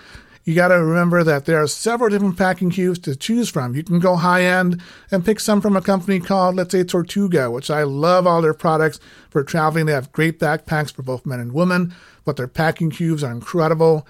you 0.45 0.55
got 0.55 0.69
to 0.69 0.83
remember 0.83 1.23
that 1.23 1.45
there 1.45 1.63
are 1.63 1.67
several 1.67 2.09
different 2.09 2.39
packing 2.39 2.71
cubes 2.71 2.99
to 3.01 3.15
choose 3.15 3.51
from. 3.51 3.77
You 3.77 3.85
can 3.85 4.01
go 4.01 4.17
high 4.17 4.45
end 4.45 4.81
and 5.11 5.25
pick 5.25 5.41
some 5.41 5.61
from 5.61 5.77
a 5.77 5.83
company 5.83 6.19
called, 6.21 6.57
let's 6.57 6.73
say, 6.73 6.83
Tortuga, 6.83 7.51
which 7.51 7.71
I 7.71 7.83
love 7.83 8.27
all 8.27 8.41
their 8.41 8.55
products 8.55 8.99
for 9.29 9.45
traveling. 9.45 9.85
They 9.85 9.93
have 9.93 10.11
great 10.11 10.41
backpacks 10.41 10.91
for 10.91 11.03
both 11.03 11.27
men 11.27 11.39
and 11.39 11.53
women, 11.53 11.95
but 12.25 12.39
their 12.39 12.49
packing 12.49 12.91
cubes 12.91 13.23
are 13.23 13.31
incredible. 13.31 14.09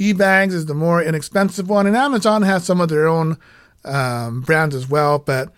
eBags 0.00 0.54
is 0.54 0.64
the 0.64 0.74
more 0.74 1.02
inexpensive 1.02 1.68
one, 1.68 1.86
and 1.86 1.94
Amazon 1.94 2.40
has 2.42 2.64
some 2.64 2.80
of 2.80 2.88
their 2.88 3.06
own 3.06 3.36
um, 3.84 4.40
brands 4.40 4.74
as 4.74 4.88
well, 4.88 5.18
but 5.18 5.52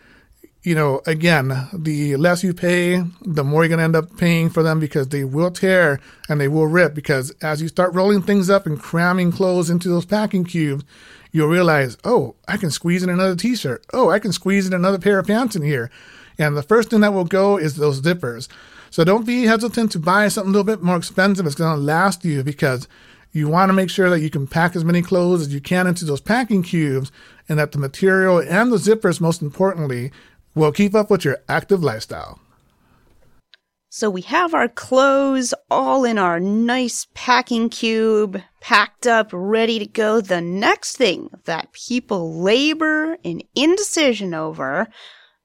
you 0.64 0.74
know, 0.74 1.00
again, 1.06 1.68
the 1.72 2.16
less 2.16 2.44
you 2.44 2.54
pay, 2.54 3.02
the 3.22 3.42
more 3.42 3.62
you're 3.62 3.68
going 3.68 3.78
to 3.78 3.84
end 3.84 3.96
up 3.96 4.16
paying 4.16 4.48
for 4.48 4.62
them 4.62 4.78
because 4.78 5.08
they 5.08 5.24
will 5.24 5.50
tear 5.50 5.98
and 6.28 6.40
they 6.40 6.46
will 6.46 6.68
rip. 6.68 6.94
Because 6.94 7.32
as 7.42 7.60
you 7.60 7.66
start 7.66 7.92
rolling 7.94 8.22
things 8.22 8.48
up 8.48 8.64
and 8.64 8.78
cramming 8.78 9.32
clothes 9.32 9.70
into 9.70 9.88
those 9.88 10.04
packing 10.04 10.44
cubes, 10.44 10.84
you'll 11.32 11.48
realize, 11.48 11.98
oh, 12.04 12.36
I 12.46 12.58
can 12.58 12.70
squeeze 12.70 13.02
in 13.02 13.10
another 13.10 13.34
t 13.34 13.56
shirt. 13.56 13.84
Oh, 13.92 14.10
I 14.10 14.20
can 14.20 14.32
squeeze 14.32 14.66
in 14.66 14.72
another 14.72 15.00
pair 15.00 15.18
of 15.18 15.26
pants 15.26 15.56
in 15.56 15.62
here. 15.62 15.90
And 16.38 16.56
the 16.56 16.62
first 16.62 16.90
thing 16.90 17.00
that 17.00 17.12
will 17.12 17.24
go 17.24 17.56
is 17.56 17.74
those 17.74 18.00
zippers. 18.00 18.46
So 18.90 19.02
don't 19.02 19.26
be 19.26 19.44
hesitant 19.44 19.90
to 19.92 19.98
buy 19.98 20.28
something 20.28 20.50
a 20.50 20.52
little 20.52 20.76
bit 20.76 20.82
more 20.82 20.96
expensive. 20.96 21.44
It's 21.44 21.56
going 21.56 21.76
to 21.76 21.82
last 21.82 22.24
you 22.24 22.44
because 22.44 22.86
you 23.32 23.48
want 23.48 23.70
to 23.70 23.74
make 23.74 23.90
sure 23.90 24.10
that 24.10 24.20
you 24.20 24.30
can 24.30 24.46
pack 24.46 24.76
as 24.76 24.84
many 24.84 25.02
clothes 25.02 25.42
as 25.42 25.54
you 25.54 25.60
can 25.60 25.86
into 25.86 26.04
those 26.04 26.20
packing 26.20 26.62
cubes 26.62 27.10
and 27.48 27.58
that 27.58 27.72
the 27.72 27.78
material 27.78 28.38
and 28.38 28.70
the 28.70 28.76
zippers, 28.76 29.20
most 29.20 29.42
importantly, 29.42 30.12
will 30.54 30.72
keep 30.72 30.94
up 30.94 31.10
with 31.10 31.24
your 31.24 31.38
active 31.48 31.82
lifestyle. 31.82 32.38
So 33.88 34.08
we 34.08 34.22
have 34.22 34.54
our 34.54 34.68
clothes 34.68 35.52
all 35.70 36.04
in 36.04 36.16
our 36.16 36.40
nice 36.40 37.08
packing 37.12 37.68
cube, 37.68 38.40
packed 38.60 39.06
up, 39.06 39.28
ready 39.32 39.78
to 39.78 39.86
go. 39.86 40.22
The 40.22 40.40
next 40.40 40.96
thing 40.96 41.28
that 41.44 41.72
people 41.72 42.42
labor 42.42 43.18
in 43.22 43.42
indecision 43.54 44.32
over, 44.32 44.88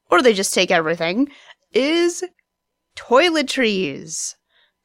or 0.10 0.22
they 0.22 0.34
just 0.34 0.54
take 0.54 0.72
everything, 0.72 1.28
is 1.74 2.24
toiletries. 2.96 4.36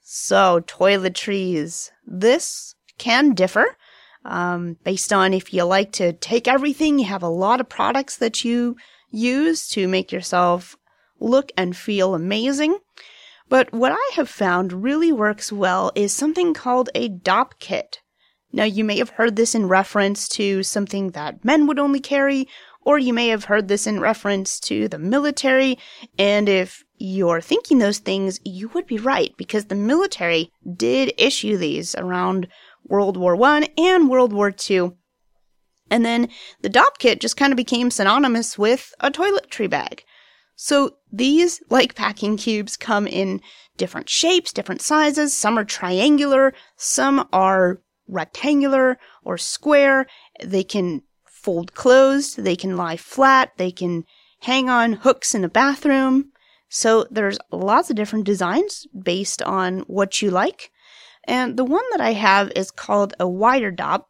So, 0.01 0.61
toiletries. 0.63 1.91
This 2.05 2.72
can 3.03 3.35
differ 3.35 3.67
um, 4.25 4.77
based 4.85 5.13
on 5.13 5.35
if 5.35 5.53
you 5.53 5.65
like 5.65 5.93
to 5.93 6.13
take 6.13 6.47
everything, 6.47 6.99
you 6.99 7.07
have 7.07 7.23
a 7.23 7.29
lot 7.29 7.61
of 7.61 7.69
products 7.69 8.17
that 8.19 8.45
you 8.45 8.77
use 9.11 9.67
to 9.69 9.89
make 9.89 10.13
yourself 10.13 10.77
look 11.19 11.51
and 11.57 11.77
feel 11.77 12.15
amazing. 12.15 12.79
But 13.49 13.73
what 13.73 13.93
I 13.93 14.11
have 14.15 14.29
found 14.29 14.85
really 14.85 15.13
works 15.13 15.53
well 15.53 15.93
is 15.95 16.13
something 16.13 16.55
called 16.55 16.89
a 16.95 17.09
Dopp 17.09 17.59
kit. 17.59 18.01
Now, 18.53 18.65
you 18.65 18.85
may 18.85 18.99
have 18.99 19.11
heard 19.11 19.37
this 19.37 19.55
in 19.55 19.67
reference 19.67 20.29
to 20.31 20.63
something 20.63 21.11
that 21.11 21.45
men 21.45 21.67
would 21.67 21.79
only 21.79 22.01
carry, 22.01 22.49
or 22.85 22.99
you 22.99 23.13
may 23.13 23.29
have 23.29 23.45
heard 23.45 23.69
this 23.69 23.87
in 23.87 24.01
reference 24.01 24.61
to 24.61 24.89
the 24.89 24.99
military. 24.99 25.79
And 26.19 26.49
if 26.49 26.83
you're 26.99 27.41
thinking 27.41 27.79
those 27.79 27.99
things, 27.99 28.41
you 28.45 28.69
would 28.69 28.87
be 28.87 28.99
right, 28.99 29.33
because 29.37 29.67
the 29.67 29.75
military 29.75 30.51
did 30.77 31.15
issue 31.19 31.57
these 31.57 31.95
around 31.95 32.49
World 32.85 33.17
War 33.17 33.37
One 33.37 33.67
and 33.79 34.09
World 34.09 34.33
War 34.33 34.51
Two. 34.51 34.97
And 35.91 36.05
then 36.07 36.29
the 36.63 36.71
Dopp 36.71 36.99
kit 36.99 37.21
just 37.21 37.37
kind 37.37 37.53
of 37.53 37.57
became 37.57 37.91
synonymous 37.91 38.57
with 38.57 38.95
a 39.01 39.11
toiletry 39.11 39.69
bag. 39.69 40.05
So 40.57 40.97
these, 41.13 41.61
like 41.71 41.95
packing 41.95 42.37
cubes, 42.37 42.77
come 42.77 43.07
in 43.07 43.41
different 43.77 44.09
shapes, 44.09 44.53
different 44.53 44.81
sizes. 44.81 45.37
Some 45.37 45.59
are 45.59 45.65
triangular, 45.65 46.55
some 46.77 47.29
are 47.33 47.81
rectangular 48.09 48.99
or 49.25 49.39
square. 49.39 50.07
They 50.43 50.65
can 50.65 51.03
fold 51.27 51.75
closed, 51.75 52.43
they 52.43 52.57
can 52.57 52.77
lie 52.77 52.97
flat, 52.97 53.53
they 53.57 53.71
can 53.71 54.05
hang 54.41 54.71
on 54.71 54.95
hooks 54.95 55.35
in 55.35 55.45
a 55.45 55.49
bathroom. 55.49 56.31
So 56.69 57.07
there's 57.11 57.39
lots 57.51 57.91
of 57.91 57.97
different 57.97 58.25
designs 58.25 58.87
based 58.99 59.43
on 59.43 59.81
what 59.81 60.23
you 60.23 60.31
like. 60.31 60.72
And 61.27 61.57
the 61.57 61.65
one 61.65 61.85
that 61.93 62.01
I 62.01 62.13
have 62.13 62.51
is 62.57 62.71
called 62.71 63.15
a 63.21 63.29
Wire 63.29 63.73
Dopp, 63.73 64.05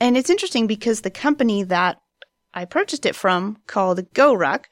and 0.00 0.16
it's 0.16 0.30
interesting 0.30 0.66
because 0.66 1.00
the 1.00 1.10
company 1.10 1.62
that 1.64 2.00
I 2.54 2.64
purchased 2.64 3.06
it 3.06 3.16
from, 3.16 3.58
called 3.66 4.12
GoRuck, 4.14 4.64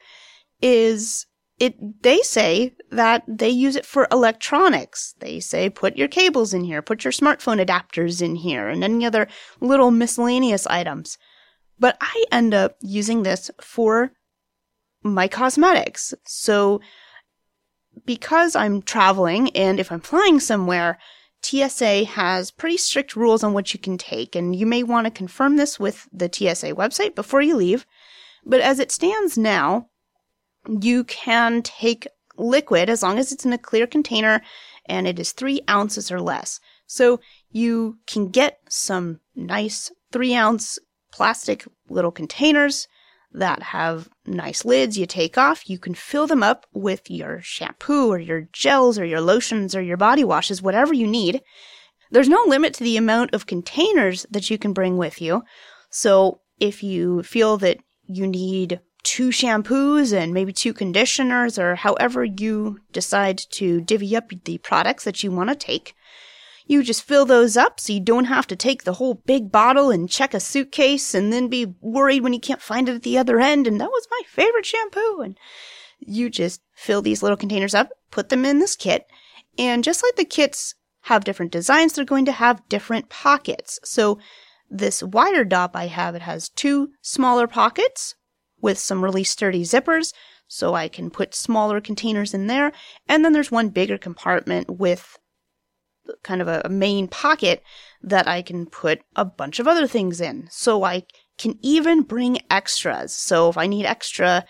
is 0.61 1.25
it 1.59 2.01
they 2.01 2.19
say 2.21 2.73
that 2.89 3.23
they 3.27 3.49
use 3.49 3.75
it 3.75 3.85
for 3.85 4.07
electronics. 4.11 5.13
They 5.19 5.39
say 5.39 5.69
put 5.69 5.95
your 5.95 6.07
cables 6.07 6.53
in 6.53 6.63
here, 6.63 6.81
put 6.81 7.03
your 7.03 7.11
smartphone 7.11 7.63
adapters 7.63 8.21
in 8.21 8.35
here, 8.35 8.67
and 8.67 8.83
any 8.83 9.05
other 9.05 9.27
little 9.59 9.91
miscellaneous 9.91 10.65
items. 10.67 11.17
But 11.79 11.97
I 12.01 12.25
end 12.31 12.53
up 12.53 12.77
using 12.81 13.23
this 13.23 13.51
for 13.59 14.11
my 15.03 15.27
cosmetics. 15.27 16.13
So 16.25 16.81
because 18.05 18.55
I'm 18.55 18.81
traveling 18.81 19.49
and 19.55 19.79
if 19.79 19.91
I'm 19.91 19.99
flying 19.99 20.39
somewhere, 20.39 20.97
TSA 21.43 22.05
has 22.05 22.51
pretty 22.51 22.77
strict 22.77 23.15
rules 23.15 23.43
on 23.43 23.53
what 23.53 23.73
you 23.73 23.79
can 23.79 23.97
take, 23.97 24.35
and 24.35 24.55
you 24.55 24.65
may 24.65 24.83
want 24.83 25.05
to 25.05 25.11
confirm 25.11 25.57
this 25.57 25.79
with 25.79 26.07
the 26.13 26.29
TSA 26.31 26.73
website 26.75 27.15
before 27.15 27.41
you 27.41 27.55
leave. 27.55 27.85
But 28.45 28.61
as 28.61 28.79
it 28.79 28.91
stands 28.91 29.37
now, 29.37 29.89
you 30.67 31.03
can 31.03 31.61
take 31.61 32.07
liquid 32.37 32.89
as 32.89 33.03
long 33.03 33.17
as 33.19 33.31
it's 33.31 33.45
in 33.45 33.53
a 33.53 33.57
clear 33.57 33.87
container 33.87 34.41
and 34.85 35.07
it 35.07 35.19
is 35.19 35.31
three 35.31 35.61
ounces 35.69 36.11
or 36.11 36.21
less. 36.21 36.59
So 36.87 37.19
you 37.51 37.99
can 38.07 38.29
get 38.29 38.59
some 38.67 39.19
nice 39.35 39.91
three 40.11 40.33
ounce 40.33 40.79
plastic 41.11 41.65
little 41.89 42.11
containers 42.11 42.87
that 43.33 43.63
have 43.63 44.09
nice 44.25 44.65
lids 44.65 44.97
you 44.97 45.05
take 45.05 45.37
off. 45.37 45.69
You 45.69 45.79
can 45.79 45.93
fill 45.93 46.27
them 46.27 46.43
up 46.43 46.65
with 46.73 47.09
your 47.09 47.41
shampoo 47.41 48.11
or 48.11 48.19
your 48.19 48.47
gels 48.51 48.99
or 48.99 49.05
your 49.05 49.21
lotions 49.21 49.75
or 49.75 49.81
your 49.81 49.97
body 49.97 50.23
washes, 50.23 50.61
whatever 50.61 50.93
you 50.93 51.07
need. 51.07 51.41
There's 52.11 52.29
no 52.29 52.43
limit 52.45 52.73
to 52.75 52.83
the 52.83 52.97
amount 52.97 53.33
of 53.33 53.45
containers 53.45 54.25
that 54.29 54.49
you 54.49 54.57
can 54.57 54.73
bring 54.73 54.97
with 54.97 55.21
you. 55.21 55.43
So 55.89 56.41
if 56.59 56.83
you 56.83 57.23
feel 57.23 57.57
that 57.57 57.77
you 58.05 58.27
need 58.27 58.81
two 59.03 59.29
shampoos 59.29 60.13
and 60.13 60.33
maybe 60.33 60.53
two 60.53 60.73
conditioners 60.73 61.57
or 61.57 61.75
however 61.75 62.23
you 62.23 62.79
decide 62.91 63.37
to 63.51 63.81
divvy 63.81 64.15
up 64.15 64.29
the 64.45 64.57
products 64.59 65.05
that 65.05 65.23
you 65.23 65.31
want 65.31 65.49
to 65.49 65.55
take, 65.55 65.95
you 66.71 66.83
just 66.83 67.03
fill 67.03 67.25
those 67.25 67.57
up 67.57 67.79
so 67.79 67.91
you 67.91 67.99
don't 67.99 68.25
have 68.25 68.47
to 68.47 68.55
take 68.55 68.83
the 68.83 68.93
whole 68.93 69.15
big 69.25 69.51
bottle 69.51 69.91
and 69.91 70.09
check 70.09 70.33
a 70.33 70.39
suitcase 70.39 71.13
and 71.13 71.31
then 71.31 71.49
be 71.49 71.75
worried 71.81 72.21
when 72.21 72.31
you 72.31 72.39
can't 72.39 72.61
find 72.61 72.87
it 72.87 72.95
at 72.95 73.03
the 73.03 73.17
other 73.17 73.41
end. 73.41 73.67
And 73.67 73.79
that 73.81 73.91
was 73.91 74.07
my 74.09 74.21
favorite 74.25 74.65
shampoo. 74.65 75.19
And 75.21 75.37
you 75.99 76.29
just 76.29 76.61
fill 76.73 77.01
these 77.01 77.21
little 77.21 77.35
containers 77.35 77.75
up, 77.75 77.89
put 78.09 78.29
them 78.29 78.45
in 78.45 78.59
this 78.59 78.77
kit. 78.77 79.05
And 79.57 79.83
just 79.83 80.01
like 80.01 80.15
the 80.15 80.23
kits 80.23 80.75
have 81.01 81.25
different 81.25 81.51
designs, 81.51 81.93
they're 81.93 82.05
going 82.05 82.25
to 82.25 82.31
have 82.31 82.67
different 82.69 83.09
pockets. 83.09 83.77
So 83.83 84.17
this 84.69 85.03
Wire 85.03 85.43
Dopp 85.43 85.71
I 85.73 85.87
have, 85.87 86.15
it 86.15 86.21
has 86.21 86.47
two 86.47 86.91
smaller 87.01 87.47
pockets 87.47 88.15
with 88.61 88.77
some 88.77 89.03
really 89.03 89.25
sturdy 89.25 89.63
zippers. 89.63 90.13
So 90.47 90.73
I 90.73 90.87
can 90.87 91.09
put 91.09 91.35
smaller 91.35 91.81
containers 91.81 92.33
in 92.33 92.47
there. 92.47 92.71
And 93.09 93.25
then 93.25 93.33
there's 93.33 93.51
one 93.51 93.69
bigger 93.69 93.97
compartment 93.97 94.69
with 94.69 95.17
kind 96.23 96.41
of 96.41 96.47
a, 96.47 96.69
main 96.69 97.07
pocket 97.07 97.63
that 98.01 98.27
I 98.27 98.41
can 98.41 98.65
put 98.65 99.01
a 99.15 99.25
bunch 99.25 99.59
of 99.59 99.67
other 99.67 99.87
things 99.87 100.21
in. 100.21 100.47
So 100.49 100.83
I 100.83 101.03
can 101.37 101.57
even 101.61 102.01
bring 102.01 102.39
extras. 102.49 103.15
So 103.15 103.49
if 103.49 103.57
I 103.57 103.67
need 103.67 103.85
extra 103.85 104.45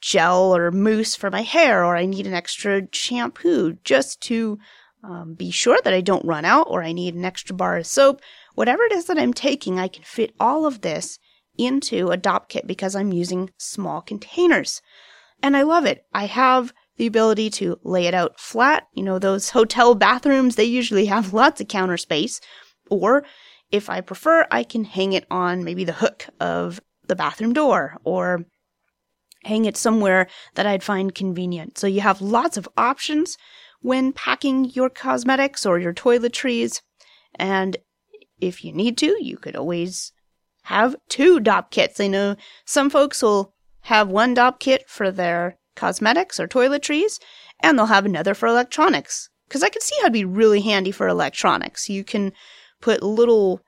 gel 0.00 0.54
or 0.54 0.70
mousse 0.70 1.14
for 1.14 1.30
my 1.30 1.42
hair, 1.42 1.84
or 1.84 1.96
I 1.96 2.06
need 2.06 2.26
an 2.26 2.34
extra 2.34 2.82
shampoo 2.92 3.78
just 3.84 4.20
to 4.22 4.58
um, 5.02 5.34
be 5.34 5.50
sure 5.50 5.78
that 5.82 5.94
I 5.94 6.00
don't 6.00 6.24
run 6.24 6.44
out, 6.44 6.66
or 6.68 6.82
I 6.82 6.92
need 6.92 7.14
an 7.14 7.24
extra 7.24 7.54
bar 7.54 7.78
of 7.78 7.86
soap, 7.86 8.20
whatever 8.54 8.82
it 8.82 8.92
is 8.92 9.06
that 9.06 9.18
I'm 9.18 9.32
taking, 9.32 9.78
I 9.78 9.88
can 9.88 10.04
fit 10.04 10.34
all 10.38 10.66
of 10.66 10.82
this 10.82 11.18
into 11.56 12.08
a 12.08 12.18
Dopp 12.18 12.48
kit 12.48 12.66
because 12.66 12.94
I'm 12.94 13.12
using 13.12 13.50
small 13.56 14.00
containers. 14.00 14.82
And 15.42 15.56
I 15.56 15.62
love 15.62 15.86
it. 15.86 16.04
I 16.12 16.26
have 16.26 16.72
the 17.00 17.06
ability 17.06 17.48
to 17.48 17.80
lay 17.82 18.04
it 18.04 18.12
out 18.12 18.38
flat. 18.38 18.86
You 18.92 19.02
know, 19.02 19.18
those 19.18 19.48
hotel 19.48 19.94
bathrooms, 19.94 20.56
they 20.56 20.64
usually 20.64 21.06
have 21.06 21.32
lots 21.42 21.58
of 21.58 21.66
counter 21.66 21.96
space. 21.96 22.42
Or 22.90 23.24
if 23.70 23.88
I 23.88 24.02
prefer, 24.02 24.46
I 24.50 24.64
can 24.64 24.84
hang 24.84 25.14
it 25.14 25.24
on 25.30 25.64
maybe 25.64 25.82
the 25.82 25.94
hook 25.94 26.26
of 26.40 26.78
the 27.06 27.16
bathroom 27.16 27.54
door 27.54 27.96
or 28.04 28.44
hang 29.44 29.64
it 29.64 29.78
somewhere 29.78 30.26
that 30.56 30.66
I'd 30.66 30.82
find 30.82 31.14
convenient. 31.14 31.78
So 31.78 31.86
you 31.86 32.02
have 32.02 32.20
lots 32.20 32.58
of 32.58 32.68
options 32.76 33.38
when 33.80 34.12
packing 34.12 34.66
your 34.66 34.90
cosmetics 34.90 35.64
or 35.64 35.78
your 35.78 35.94
toiletries. 35.94 36.82
And 37.36 37.78
if 38.42 38.62
you 38.62 38.74
need 38.74 38.98
to, 38.98 39.16
you 39.24 39.38
could 39.38 39.56
always 39.56 40.12
have 40.64 40.96
two 41.08 41.40
Dopp 41.40 41.70
kits. 41.70 41.98
I 41.98 42.08
know 42.08 42.36
some 42.66 42.90
folks 42.90 43.22
will 43.22 43.54
have 43.84 44.08
one 44.08 44.34
Dopp 44.34 44.60
kit 44.60 44.84
for 44.86 45.10
their 45.10 45.56
cosmetics 45.80 46.38
or 46.38 46.46
toiletries, 46.46 47.18
and 47.60 47.78
they'll 47.78 47.86
have 47.86 48.06
another 48.06 48.34
for 48.34 48.46
electronics. 48.46 49.28
Because 49.48 49.62
I 49.62 49.68
can 49.68 49.80
see 49.80 49.96
how 49.96 50.04
it'd 50.04 50.12
be 50.12 50.24
really 50.24 50.60
handy 50.60 50.92
for 50.92 51.08
electronics. 51.08 51.88
You 51.88 52.04
can 52.04 52.32
put 52.80 53.02
little 53.02 53.60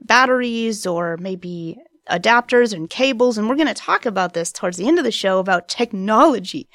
batteries 0.00 0.86
or 0.86 1.16
maybe 1.16 1.78
adapters 2.10 2.72
and 2.72 2.90
cables, 2.90 3.38
and 3.38 3.48
we're 3.48 3.54
going 3.54 3.68
to 3.68 3.74
talk 3.74 4.04
about 4.04 4.34
this 4.34 4.50
towards 4.50 4.76
the 4.76 4.88
end 4.88 4.98
of 4.98 5.04
the 5.04 5.12
show 5.12 5.38
about 5.38 5.68
technology. 5.68 6.68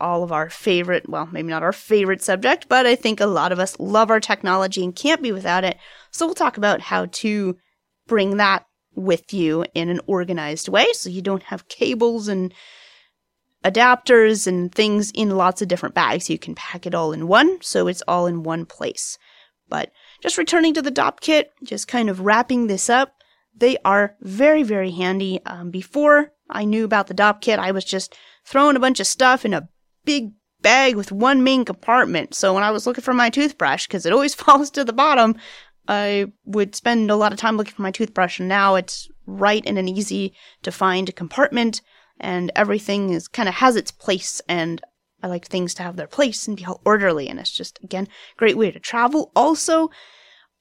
All 0.00 0.24
of 0.24 0.32
our 0.32 0.50
favorite, 0.50 1.08
well, 1.08 1.28
maybe 1.30 1.48
not 1.48 1.62
our 1.62 1.72
favorite 1.72 2.22
subject, 2.22 2.68
but 2.68 2.84
I 2.84 2.96
think 2.96 3.20
a 3.20 3.26
lot 3.26 3.52
of 3.52 3.60
us 3.60 3.78
love 3.78 4.10
our 4.10 4.20
technology 4.20 4.82
and 4.82 4.94
can't 4.94 5.22
be 5.22 5.32
without 5.32 5.64
it. 5.64 5.78
So 6.10 6.26
we'll 6.26 6.34
talk 6.34 6.56
about 6.56 6.80
how 6.80 7.06
to 7.06 7.56
bring 8.06 8.36
that 8.36 8.66
with 8.96 9.32
you 9.32 9.64
in 9.74 9.88
an 9.88 10.00
organized 10.06 10.68
way 10.68 10.92
so 10.92 11.08
you 11.08 11.22
don't 11.22 11.44
have 11.44 11.68
cables 11.68 12.28
and 12.28 12.52
adapters 13.64 14.46
and 14.46 14.72
things 14.72 15.10
in 15.12 15.30
lots 15.30 15.62
of 15.62 15.68
different 15.68 15.94
bags. 15.94 16.28
You 16.28 16.38
can 16.38 16.54
pack 16.54 16.86
it 16.86 16.94
all 16.94 17.12
in 17.12 17.26
one 17.26 17.58
so 17.62 17.88
it's 17.88 18.02
all 18.06 18.26
in 18.26 18.42
one 18.42 18.66
place. 18.66 19.18
But 19.68 19.90
just 20.20 20.38
returning 20.38 20.74
to 20.74 20.82
the 20.82 20.92
Dopp 20.92 21.20
kit, 21.20 21.52
just 21.62 21.88
kind 21.88 22.10
of 22.10 22.20
wrapping 22.20 22.66
this 22.66 22.90
up, 22.90 23.14
they 23.56 23.76
are 23.84 24.16
very, 24.20 24.62
very 24.62 24.90
handy. 24.90 25.40
Um, 25.46 25.70
before 25.70 26.32
I 26.50 26.64
knew 26.64 26.84
about 26.84 27.06
the 27.06 27.14
Dopp 27.14 27.40
kit, 27.40 27.58
I 27.58 27.70
was 27.70 27.84
just 27.84 28.14
throwing 28.44 28.76
a 28.76 28.80
bunch 28.80 29.00
of 29.00 29.06
stuff 29.06 29.44
in 29.44 29.54
a 29.54 29.68
big 30.04 30.32
bag 30.60 30.96
with 30.96 31.12
one 31.12 31.42
main 31.42 31.64
compartment. 31.64 32.34
So 32.34 32.52
when 32.52 32.62
I 32.62 32.70
was 32.70 32.86
looking 32.86 33.02
for 33.02 33.14
my 33.14 33.30
toothbrush, 33.30 33.86
because 33.86 34.04
it 34.04 34.12
always 34.12 34.34
falls 34.34 34.70
to 34.70 34.84
the 34.84 34.92
bottom, 34.92 35.36
I 35.88 36.32
would 36.44 36.74
spend 36.74 37.10
a 37.10 37.16
lot 37.16 37.32
of 37.32 37.38
time 37.38 37.56
looking 37.56 37.74
for 37.74 37.82
my 37.82 37.90
toothbrush. 37.90 38.38
And 38.38 38.48
now 38.48 38.74
it's 38.74 39.08
right 39.26 39.64
in 39.64 39.76
an 39.76 39.88
easy 39.88 40.34
to 40.62 40.72
find 40.72 41.14
compartment, 41.14 41.80
and 42.20 42.52
everything 42.54 43.10
is 43.10 43.28
kind 43.28 43.48
of 43.48 43.56
has 43.56 43.76
its 43.76 43.90
place. 43.90 44.40
And 44.48 44.80
I 45.22 45.26
like 45.26 45.46
things 45.46 45.74
to 45.74 45.82
have 45.82 45.96
their 45.96 46.06
place 46.06 46.46
and 46.46 46.56
be 46.56 46.64
all 46.64 46.80
orderly. 46.84 47.28
And 47.28 47.38
it's 47.38 47.50
just 47.50 47.78
again 47.82 48.08
great 48.36 48.56
way 48.56 48.70
to 48.70 48.78
travel. 48.78 49.32
Also, 49.34 49.90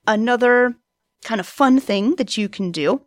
another 0.07 0.75
kind 1.23 1.39
of 1.39 1.47
fun 1.47 1.79
thing 1.79 2.15
that 2.15 2.37
you 2.37 2.49
can 2.49 2.71
do 2.71 3.01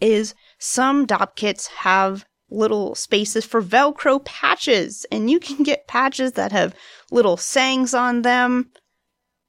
is 0.00 0.34
some 0.58 1.06
Dopp 1.06 1.36
kits 1.36 1.68
have 1.68 2.24
little 2.50 2.94
spaces 2.94 3.44
for 3.44 3.62
Velcro 3.62 4.22
patches, 4.24 5.06
and 5.10 5.30
you 5.30 5.40
can 5.40 5.62
get 5.62 5.86
patches 5.86 6.32
that 6.32 6.52
have 6.52 6.74
little 7.10 7.36
sayings 7.36 7.94
on 7.94 8.22
them. 8.22 8.70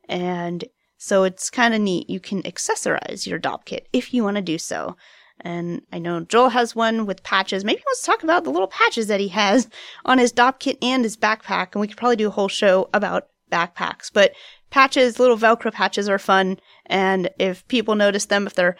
And 0.07 0.65
so 0.97 1.23
it's 1.23 1.49
kind 1.49 1.73
of 1.73 1.81
neat. 1.81 2.09
You 2.09 2.19
can 2.19 2.43
accessorize 2.43 3.27
your 3.27 3.39
Dopp 3.39 3.65
kit 3.65 3.87
if 3.91 4.13
you 4.13 4.23
want 4.23 4.37
to 4.37 4.41
do 4.41 4.57
so. 4.57 4.95
And 5.41 5.81
I 5.91 5.99
know 5.99 6.21
Joel 6.21 6.49
has 6.49 6.75
one 6.75 7.05
with 7.05 7.23
patches. 7.23 7.65
Maybe 7.65 7.81
let's 7.87 8.05
talk 8.05 8.23
about 8.23 8.43
the 8.43 8.49
little 8.49 8.67
patches 8.67 9.07
that 9.07 9.19
he 9.19 9.27
has 9.29 9.67
on 10.05 10.17
his 10.17 10.31
Dopp 10.31 10.59
kit 10.59 10.77
and 10.81 11.03
his 11.03 11.17
backpack. 11.17 11.69
And 11.73 11.81
we 11.81 11.87
could 11.87 11.97
probably 11.97 12.15
do 12.15 12.27
a 12.27 12.31
whole 12.31 12.47
show 12.47 12.89
about 12.93 13.27
backpacks. 13.51 14.09
But 14.11 14.33
patches, 14.69 15.19
little 15.19 15.37
Velcro 15.37 15.71
patches 15.71 16.09
are 16.09 16.19
fun. 16.19 16.59
And 16.85 17.29
if 17.39 17.67
people 17.67 17.95
notice 17.95 18.25
them, 18.25 18.47
if 18.47 18.53
they're, 18.53 18.77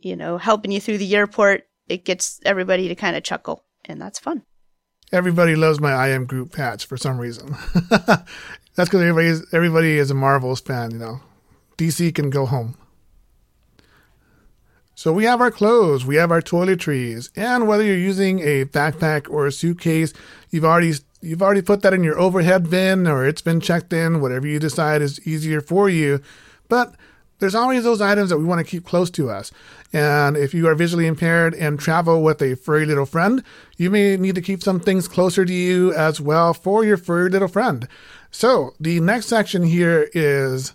you 0.00 0.16
know, 0.16 0.38
helping 0.38 0.72
you 0.72 0.80
through 0.80 0.98
the 0.98 1.16
airport, 1.16 1.64
it 1.88 2.04
gets 2.04 2.40
everybody 2.44 2.88
to 2.88 2.94
kind 2.94 3.16
of 3.16 3.22
chuckle. 3.22 3.64
And 3.84 4.00
that's 4.00 4.18
fun. 4.18 4.42
Everybody 5.12 5.56
loves 5.56 5.80
my 5.80 5.92
I 5.92 6.08
am 6.08 6.26
Groot 6.26 6.52
patch 6.52 6.86
for 6.86 6.96
some 6.96 7.18
reason. 7.18 7.56
that's 7.90 8.24
because 8.76 9.00
everybody 9.00 9.26
is, 9.26 9.46
everybody 9.52 9.98
is 9.98 10.10
a 10.10 10.14
Marvels 10.14 10.60
fan, 10.60 10.92
you 10.92 10.98
know. 10.98 11.20
DC 11.78 12.14
can 12.14 12.30
go 12.30 12.46
home. 12.46 12.76
So 15.00 15.14
we 15.14 15.24
have 15.24 15.40
our 15.40 15.50
clothes, 15.50 16.04
we 16.04 16.16
have 16.16 16.30
our 16.30 16.42
toiletries, 16.42 17.30
and 17.34 17.66
whether 17.66 17.82
you're 17.82 17.96
using 17.96 18.40
a 18.40 18.66
backpack 18.66 19.30
or 19.30 19.46
a 19.46 19.50
suitcase, 19.50 20.12
you've 20.50 20.66
already 20.66 20.92
you've 21.22 21.40
already 21.40 21.62
put 21.62 21.80
that 21.80 21.94
in 21.94 22.04
your 22.04 22.18
overhead 22.18 22.68
bin 22.68 23.06
or 23.06 23.26
it's 23.26 23.40
been 23.40 23.62
checked 23.62 23.94
in, 23.94 24.20
whatever 24.20 24.46
you 24.46 24.58
decide 24.58 25.00
is 25.00 25.26
easier 25.26 25.62
for 25.62 25.88
you. 25.88 26.20
But 26.68 26.96
there's 27.38 27.54
always 27.54 27.82
those 27.82 28.02
items 28.02 28.28
that 28.28 28.36
we 28.36 28.44
want 28.44 28.58
to 28.58 28.70
keep 28.70 28.84
close 28.84 29.10
to 29.12 29.30
us. 29.30 29.50
And 29.90 30.36
if 30.36 30.52
you 30.52 30.68
are 30.68 30.74
visually 30.74 31.06
impaired 31.06 31.54
and 31.54 31.80
travel 31.80 32.22
with 32.22 32.42
a 32.42 32.54
furry 32.54 32.84
little 32.84 33.06
friend, 33.06 33.42
you 33.78 33.88
may 33.88 34.18
need 34.18 34.34
to 34.34 34.42
keep 34.42 34.62
some 34.62 34.80
things 34.80 35.08
closer 35.08 35.46
to 35.46 35.54
you 35.54 35.94
as 35.94 36.20
well 36.20 36.52
for 36.52 36.84
your 36.84 36.98
furry 36.98 37.30
little 37.30 37.48
friend. 37.48 37.88
So 38.30 38.74
the 38.78 39.00
next 39.00 39.28
section 39.28 39.62
here 39.62 40.10
is 40.12 40.74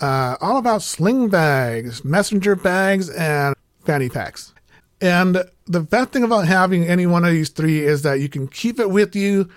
uh, 0.00 0.36
all 0.40 0.56
about 0.56 0.82
sling 0.82 1.28
bags, 1.28 2.04
messenger 2.04 2.56
bags, 2.56 3.10
and 3.10 3.54
fanny 3.84 4.08
packs. 4.08 4.52
And 5.00 5.44
the 5.66 5.80
best 5.80 6.10
thing 6.10 6.24
about 6.24 6.46
having 6.46 6.84
any 6.84 7.06
one 7.06 7.24
of 7.24 7.32
these 7.32 7.50
three 7.50 7.80
is 7.80 8.02
that 8.02 8.20
you 8.20 8.28
can 8.28 8.48
keep 8.48 8.78
it 8.78 8.90
with 8.90 9.14
you 9.16 9.48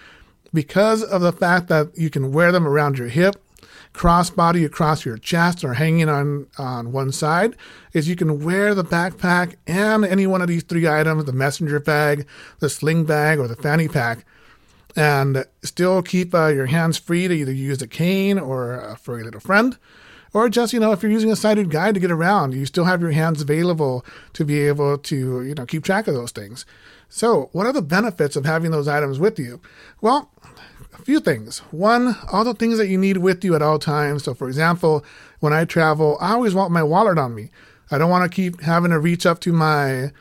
because 0.54 1.04
of 1.04 1.22
the 1.22 1.34
fact 1.34 1.68
that 1.68 1.98
you 1.98 2.10
can 2.10 2.32
wear 2.32 2.52
them 2.52 2.68
around 2.68 2.98
your 2.98 3.10
hip, 3.10 3.36
crossbody 3.94 4.66
across 4.66 5.06
your 5.06 5.18
chest, 5.18 5.64
or 5.64 5.74
hanging 5.74 6.08
on, 6.08 6.48
on 6.58 6.92
one 6.92 7.12
side. 7.12 7.56
Is 7.94 8.08
you 8.08 8.16
can 8.16 8.44
wear 8.44 8.74
the 8.74 8.84
backpack 8.84 9.56
and 9.68 10.06
any 10.06 10.28
one 10.28 10.42
of 10.42 10.48
these 10.48 10.64
three 10.64 10.88
items 10.88 11.26
the 11.26 11.34
messenger 11.34 11.80
bag, 11.80 12.26
the 12.60 12.70
sling 12.70 13.04
bag, 13.06 13.40
or 13.40 13.48
the 13.48 13.56
fanny 13.56 13.88
pack 13.88 14.26
and 14.96 15.46
still 15.64 16.02
keep 16.02 16.36
uh, 16.36 16.48
your 16.48 16.68
hands 16.68 16.98
free 16.98 17.28
to 17.28 17.34
either 17.34 17.52
use 17.52 17.82
a 17.82 17.88
cane 17.88 18.38
or 18.38 18.74
a 18.74 18.96
furry 18.96 19.24
little 19.24 19.40
friend 19.40 19.78
or 20.34 20.50
just 20.50 20.74
you 20.74 20.80
know 20.80 20.92
if 20.92 21.02
you're 21.02 21.12
using 21.12 21.32
a 21.32 21.36
sighted 21.36 21.70
guide 21.70 21.94
to 21.94 22.00
get 22.00 22.12
around 22.12 22.54
you 22.54 22.66
still 22.66 22.86
have 22.86 23.02
your 23.02 23.12
hands 23.12 23.42
available 23.42 24.06
to 24.34 24.44
be 24.44 24.60
able 24.68 24.98
to 24.98 25.44
you 25.44 25.54
know 25.54 25.66
keep 25.66 25.84
track 25.84 26.08
of 26.08 26.14
those 26.14 26.32
things. 26.32 26.66
So 27.10 27.50
what 27.52 27.68
are 27.68 27.74
the 27.74 27.82
benefits 27.82 28.36
of 28.36 28.46
having 28.46 28.72
those 28.72 28.88
items 28.88 29.20
with 29.20 29.40
you? 29.40 29.62
Well 30.02 30.32
a 30.94 31.02
few 31.04 31.20
things. 31.20 31.60
One 31.72 32.16
all 32.32 32.44
the 32.44 32.54
things 32.54 32.78
that 32.78 32.88
you 32.88 32.98
need 32.98 33.18
with 33.18 33.44
you 33.44 33.56
at 33.56 33.62
all 33.62 33.80
times. 33.80 34.24
So 34.24 34.34
for 34.34 34.48
example 34.48 35.06
when 35.40 35.54
i 35.54 35.66
travel 35.66 36.18
i 36.22 36.32
always 36.32 36.54
want 36.54 36.72
my 36.72 36.84
wallet 36.84 37.18
on 37.18 37.36
me. 37.36 37.52
I 37.92 37.98
don't 37.98 38.10
want 38.10 38.30
to 38.30 38.36
keep 38.36 38.62
having 38.62 38.92
to 38.92 39.00
reach 39.00 39.26
up 39.26 39.40
to 39.42 39.54
my 39.54 40.12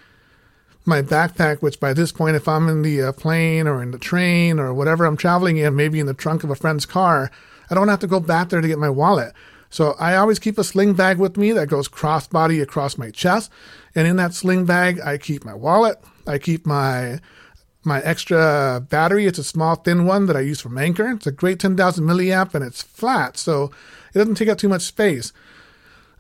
my 0.85 1.03
backpack, 1.03 1.63
which 1.63 1.79
by 1.79 1.93
this 1.93 2.13
point, 2.13 2.37
if 2.37 2.49
I'm 2.49 2.69
in 2.69 2.83
the 2.83 3.03
uh, 3.03 3.13
plane 3.13 3.69
or 3.69 3.83
in 3.83 3.93
the 3.93 3.99
train 3.99 4.59
or 4.59 4.75
whatever 4.75 5.05
I'm 5.05 5.17
traveling 5.17 5.57
in, 5.57 5.77
maybe 5.77 6.01
in 6.01 6.07
the 6.07 6.15
trunk 6.15 6.43
of 6.43 6.51
a 6.51 6.57
friend's 6.57 6.87
car, 6.87 7.31
I 7.71 7.75
don't 7.75 7.89
have 7.89 8.01
to 8.01 8.07
go 8.07 8.21
back 8.21 8.49
there 8.49 8.61
to 8.61 8.69
get 8.69 8.79
my 8.79 8.91
wallet. 8.91 9.33
So 9.73 9.97
I 9.99 10.17
always 10.17 10.39
keep 10.39 10.59
a 10.59 10.65
sling 10.65 10.93
bag 10.93 11.19
with 11.19 11.39
me 11.39 11.51
that 11.53 11.69
goes 11.69 11.89
crossbody 11.89 12.61
across 12.61 12.99
my 12.99 13.11
chest. 13.11 13.51
And 13.95 14.07
in 14.07 14.17
that 14.17 14.35
sling 14.35 14.67
bag, 14.67 15.01
I 15.01 15.17
keep 15.17 15.47
my 15.47 15.55
wallet. 15.55 15.99
I 16.27 16.39
keep 16.39 16.67
my 16.67 17.21
my 17.83 18.01
extra 18.03 18.85
battery. 18.91 19.27
It's 19.27 19.39
a 19.39 19.45
small, 19.45 19.75
thin 19.77 20.05
one 20.05 20.27
that 20.27 20.37
I 20.37 20.41
use 20.41 20.61
from 20.61 20.77
Anker. 20.77 21.11
It's 21.13 21.27
a 21.27 21.33
great 21.33 21.59
10,000 21.59 22.05
milliamp 22.05 22.55
and 22.55 22.63
it's 22.63 22.83
flat, 22.83 23.37
so 23.37 23.73
it 24.15 24.19
doesn't 24.19 24.37
take 24.37 24.49
up 24.49 24.59
too 24.59 24.69
much 24.69 24.83
space. 24.83 25.33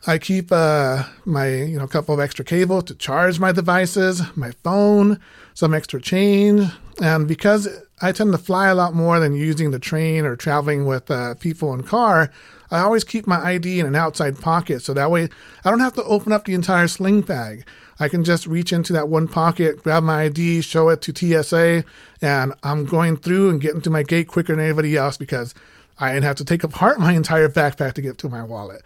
I 0.06 0.18
keep 0.18 0.50
uh, 0.50 1.04
my 1.26 1.48
you 1.48 1.78
know 1.78 1.86
couple 1.86 2.14
of 2.14 2.20
extra 2.20 2.46
cables 2.46 2.84
to 2.84 2.94
charge 2.94 3.38
my 3.38 3.52
devices, 3.52 4.22
my 4.34 4.52
phone, 4.64 5.20
some 5.52 5.74
extra 5.74 6.00
change, 6.00 6.68
and 7.00 7.28
because 7.28 7.68
I 8.00 8.10
tend 8.12 8.32
to 8.32 8.38
fly 8.38 8.68
a 8.68 8.74
lot 8.74 8.94
more 8.94 9.20
than 9.20 9.34
using 9.34 9.70
the 9.70 9.78
train 9.78 10.24
or 10.24 10.34
traveling 10.36 10.86
with 10.86 11.08
uh, 11.10 11.34
people 11.34 11.72
in 11.72 11.84
car, 11.84 12.32
I 12.72 12.80
always 12.80 13.04
keep 13.04 13.26
my 13.26 13.38
ID 13.44 13.80
in 13.80 13.86
an 13.86 13.94
outside 13.94 14.40
pocket 14.40 14.82
so 14.82 14.94
that 14.94 15.10
way 15.10 15.28
I 15.64 15.70
don't 15.70 15.80
have 15.80 15.92
to 15.94 16.04
open 16.04 16.32
up 16.32 16.46
the 16.46 16.54
entire 16.54 16.88
sling 16.88 17.20
bag. 17.20 17.66
I 18.00 18.08
can 18.08 18.24
just 18.24 18.46
reach 18.46 18.72
into 18.72 18.94
that 18.94 19.08
one 19.08 19.28
pocket, 19.28 19.82
grab 19.82 20.02
my 20.02 20.22
ID, 20.22 20.62
show 20.62 20.88
it 20.88 21.02
to 21.02 21.42
TSA, 21.42 21.84
and 22.22 22.54
I'm 22.62 22.86
going 22.86 23.18
through 23.18 23.50
and 23.50 23.60
getting 23.60 23.82
to 23.82 23.90
my 23.90 24.02
gate 24.02 24.26
quicker 24.26 24.56
than 24.56 24.64
anybody 24.64 24.96
else 24.96 25.18
because 25.18 25.54
I 25.98 26.14
didn't 26.14 26.24
have 26.24 26.36
to 26.36 26.44
take 26.44 26.64
apart 26.64 26.98
my 26.98 27.12
entire 27.12 27.48
backpack 27.50 27.92
to 27.92 28.02
get 28.02 28.16
to 28.18 28.28
my 28.30 28.42
wallet. 28.42 28.82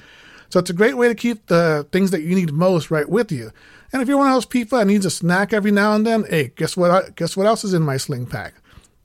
So 0.49 0.59
it's 0.59 0.71
a 0.71 0.75
great 0.75 0.97
way 0.97 1.07
to 1.09 1.15
keep 1.15 1.47
the 1.47 1.87
things 1.93 2.11
that 2.11 2.23
you 2.23 2.35
need 2.35 2.53
most 2.53 2.91
right 2.91 3.09
with 3.09 3.31
you. 3.31 3.53
And 3.93 4.03
if 4.03 4.09
you're 4.09 4.19
one 4.19 4.27
of 4.27 4.35
those 4.35 4.47
people 4.47 4.79
that 4.79 4.87
needs 4.87 5.07
a 5.07 5.11
snack 5.11 5.53
every 5.53 5.71
now 5.71 5.95
and 5.95 6.05
then, 6.05 6.25
hey, 6.29 6.53
guess 6.57 6.77
what? 6.77 7.15
Guess 7.15 7.37
what 7.37 7.47
else 7.47 7.63
is 7.63 7.73
in 7.73 7.83
my 7.83 7.97
sling 7.97 8.27
pack? 8.27 8.55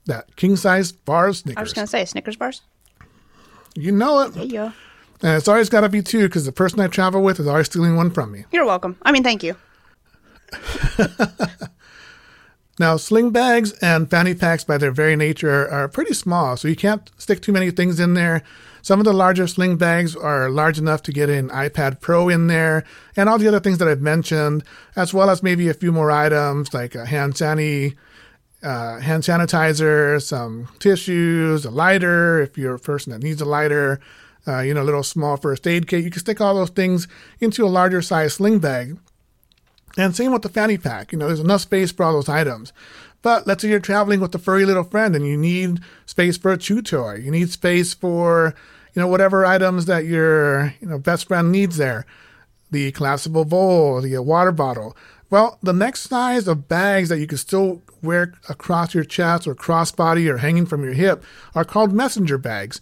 That 0.08 0.36
king 0.36 0.56
size 0.56 0.92
bars 0.92 1.40
Snickers. 1.40 1.60
I 1.60 1.62
was 1.62 1.74
going 1.74 1.86
to 1.86 1.90
say 1.90 2.04
Snickers 2.06 2.36
bars. 2.36 2.62
You 3.76 3.92
know 3.92 4.22
it. 4.22 4.36
Yeah. 4.36 4.72
And 5.22 5.38
it's 5.38 5.48
always 5.48 5.70
got 5.70 5.82
to 5.82 5.90
be 5.90 6.02
two 6.02 6.24
because 6.24 6.46
the 6.46 6.52
person 6.52 6.80
I 6.80 6.88
travel 6.88 7.22
with 7.22 7.40
is 7.40 7.48
always 7.48 7.68
stealing 7.68 7.96
one 7.96 8.10
from 8.12 8.32
me. 8.32 8.46
You're 8.52 8.66
welcome. 8.66 8.98
I 9.04 9.12
mean, 9.12 9.24
thank 9.24 9.44
you. 9.44 9.56
now, 12.80 12.98
sling 12.98 13.30
bags 13.30 13.72
and 13.74 14.10
fanny 14.10 14.34
packs, 14.34 14.64
by 14.64 14.78
their 14.78 14.92
very 14.92 15.16
nature, 15.16 15.70
are 15.70 15.88
pretty 15.88 16.14
small, 16.14 16.58
so 16.58 16.68
you 16.68 16.76
can't 16.76 17.10
stick 17.18 17.42
too 17.42 17.52
many 17.52 17.72
things 17.72 18.00
in 18.00 18.16
there. 18.16 18.42
Some 18.82 19.00
of 19.00 19.06
the 19.06 19.14
larger 19.14 19.46
sling 19.46 19.78
bags 19.78 20.16
are 20.16 20.50
large 20.50 20.80
enough 20.80 21.04
to 21.04 21.14
get 21.14 21.30
an 21.30 21.50
iPad 21.50 22.02
Pro 22.02 22.28
in 22.28 22.48
there, 22.48 22.84
and 23.16 23.30
all 23.30 23.38
the 23.38 23.48
other 23.48 23.60
things 23.60 23.78
that 23.78 23.88
I've 23.88 24.02
mentioned, 24.02 24.64
as 24.96 25.14
well 25.14 25.30
as 25.30 25.44
maybe 25.44 25.70
a 25.70 25.76
few 25.76 25.92
more 25.92 26.10
items 26.10 26.74
like 26.74 26.96
a 26.96 27.06
hand 27.06 27.36
sanitizer 27.36 27.96
uh, 28.64 29.00
hand 29.00 29.24
sanitizer, 29.24 30.22
some 30.22 30.68
tissues, 30.80 31.66
a 31.66 31.72
lighter 31.72 32.42
if 32.42 32.58
you're 32.58 32.76
a 32.76 32.80
person 32.80 33.12
that 33.12 33.24
needs 33.24 33.42
a 33.42 33.46
lighter, 33.46 34.00
uh, 34.48 34.60
you 34.60 34.74
know, 34.74 34.82
a 34.82 34.84
little 34.84 35.04
small 35.04 35.38
first 35.38 35.68
aid 35.68 35.88
kit. 35.88 36.04
You 36.04 36.12
can 36.12 36.20
stick 36.20 36.42
all 36.42 36.56
those 36.56 36.70
things 36.70 37.08
into 37.40 37.66
a 37.66 37.68
larger 37.68 38.02
size 38.02 38.36
sling 38.36 38.60
bag. 38.60 38.98
And 39.98 40.16
same 40.16 40.32
with 40.32 40.42
the 40.42 40.50
fanny 40.50 40.78
pack. 40.78 41.12
You 41.12 41.18
know, 41.18 41.28
there's 41.28 41.40
enough 41.40 41.62
space 41.62 41.92
for 41.92 42.04
all 42.04 42.14
those 42.14 42.30
items. 42.30 42.72
But 43.22 43.46
let's 43.46 43.62
say 43.62 43.70
you're 43.70 43.80
traveling 43.80 44.20
with 44.20 44.34
a 44.34 44.40
furry 44.40 44.66
little 44.66 44.84
friend 44.84 45.16
and 45.16 45.28
you 45.28 45.38
need 45.38 45.80
space 46.06 46.38
for 46.38 46.52
a 46.52 46.58
chew 46.58 46.82
toy. 46.82 47.16
You 47.16 47.30
need 47.30 47.50
space 47.50 47.94
for, 47.94 48.56
you 48.94 49.02
know, 49.02 49.08
whatever 49.08 49.46
items 49.46 49.86
that 49.86 50.06
your, 50.06 50.74
you 50.82 50.88
know, 50.88 50.98
best 50.98 51.28
friend 51.28 51.52
needs 51.52 51.78
there. 51.78 52.06
The 52.72 52.92
collapsible 52.94 53.46
bowl, 53.46 54.02
the 54.02 54.18
water 54.22 54.52
bottle. 54.52 54.96
Well, 55.32 55.58
the 55.64 55.72
next 55.72 56.02
size 56.02 56.46
of 56.50 56.68
bags 56.68 57.08
that 57.08 57.20
you 57.20 57.26
can 57.26 57.38
still 57.38 57.82
wear 58.04 58.34
across 58.50 58.94
your 58.94 59.06
chest 59.06 59.48
or 59.48 59.56
crossbody 59.56 60.30
or 60.30 60.40
hanging 60.40 60.66
from 60.66 60.84
your 60.84 60.92
hip 60.92 61.24
are 61.56 61.64
called 61.64 61.94
messenger 61.94 62.38
bags. 62.38 62.82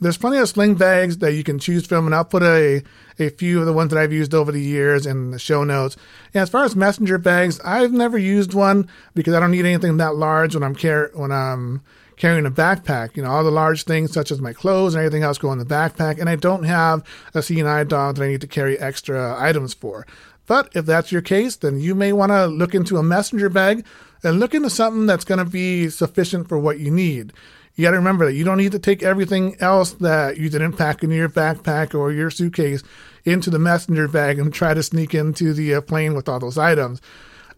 There's 0.00 0.16
plenty 0.16 0.38
of 0.38 0.48
sling 0.48 0.76
bags 0.76 1.18
that 1.18 1.32
you 1.32 1.42
can 1.42 1.58
choose 1.58 1.84
from, 1.84 2.06
and 2.06 2.14
I'll 2.14 2.24
put 2.24 2.44
a, 2.44 2.84
a 3.18 3.30
few 3.30 3.58
of 3.58 3.66
the 3.66 3.72
ones 3.72 3.90
that 3.90 3.98
I've 3.98 4.12
used 4.12 4.32
over 4.32 4.52
the 4.52 4.62
years 4.62 5.06
in 5.06 5.32
the 5.32 5.40
show 5.40 5.64
notes. 5.64 5.96
And 6.32 6.40
as 6.40 6.48
far 6.48 6.62
as 6.62 6.76
messenger 6.76 7.18
bags, 7.18 7.58
I've 7.64 7.92
never 7.92 8.16
used 8.16 8.54
one 8.54 8.88
because 9.14 9.34
I 9.34 9.40
don't 9.40 9.50
need 9.50 9.66
anything 9.66 9.96
that 9.96 10.14
large 10.14 10.54
when 10.54 10.62
I'm 10.62 10.76
car- 10.76 11.10
when 11.14 11.32
I'm 11.32 11.82
carrying 12.16 12.46
a 12.46 12.50
backpack. 12.50 13.16
You 13.16 13.24
know, 13.24 13.30
all 13.30 13.42
the 13.42 13.50
large 13.50 13.84
things 13.84 14.12
such 14.12 14.30
as 14.30 14.40
my 14.40 14.52
clothes 14.52 14.94
and 14.94 15.02
everything 15.02 15.24
else 15.24 15.38
go 15.38 15.50
in 15.50 15.58
the 15.58 15.64
backpack, 15.64 16.20
and 16.20 16.28
I 16.28 16.36
don't 16.36 16.62
have 16.62 17.02
a 17.34 17.42
seeing 17.42 17.64
dog 17.64 18.16
that 18.16 18.22
I 18.22 18.28
need 18.28 18.42
to 18.42 18.46
carry 18.46 18.78
extra 18.78 19.34
items 19.36 19.74
for. 19.74 20.06
But 20.48 20.72
if 20.74 20.86
that's 20.86 21.12
your 21.12 21.22
case, 21.22 21.54
then 21.54 21.78
you 21.78 21.94
may 21.94 22.12
want 22.12 22.32
to 22.32 22.46
look 22.46 22.74
into 22.74 22.96
a 22.96 23.02
messenger 23.02 23.48
bag 23.48 23.84
and 24.24 24.40
look 24.40 24.54
into 24.54 24.70
something 24.70 25.06
that's 25.06 25.24
going 25.24 25.38
to 25.38 25.44
be 25.44 25.90
sufficient 25.90 26.48
for 26.48 26.58
what 26.58 26.80
you 26.80 26.90
need. 26.90 27.32
You 27.76 27.84
got 27.84 27.92
to 27.92 27.98
remember 27.98 28.24
that 28.24 28.34
you 28.34 28.44
don't 28.44 28.56
need 28.56 28.72
to 28.72 28.78
take 28.80 29.04
everything 29.04 29.56
else 29.60 29.92
that 29.92 30.38
you 30.38 30.48
didn't 30.48 30.72
pack 30.72 31.04
in 31.04 31.10
your 31.10 31.28
backpack 31.28 31.94
or 31.94 32.10
your 32.10 32.30
suitcase 32.30 32.82
into 33.24 33.50
the 33.50 33.60
messenger 33.60 34.08
bag 34.08 34.40
and 34.40 34.52
try 34.52 34.74
to 34.74 34.82
sneak 34.82 35.14
into 35.14 35.52
the 35.52 35.74
uh, 35.74 35.80
plane 35.82 36.14
with 36.14 36.28
all 36.28 36.40
those 36.40 36.58
items. 36.58 37.00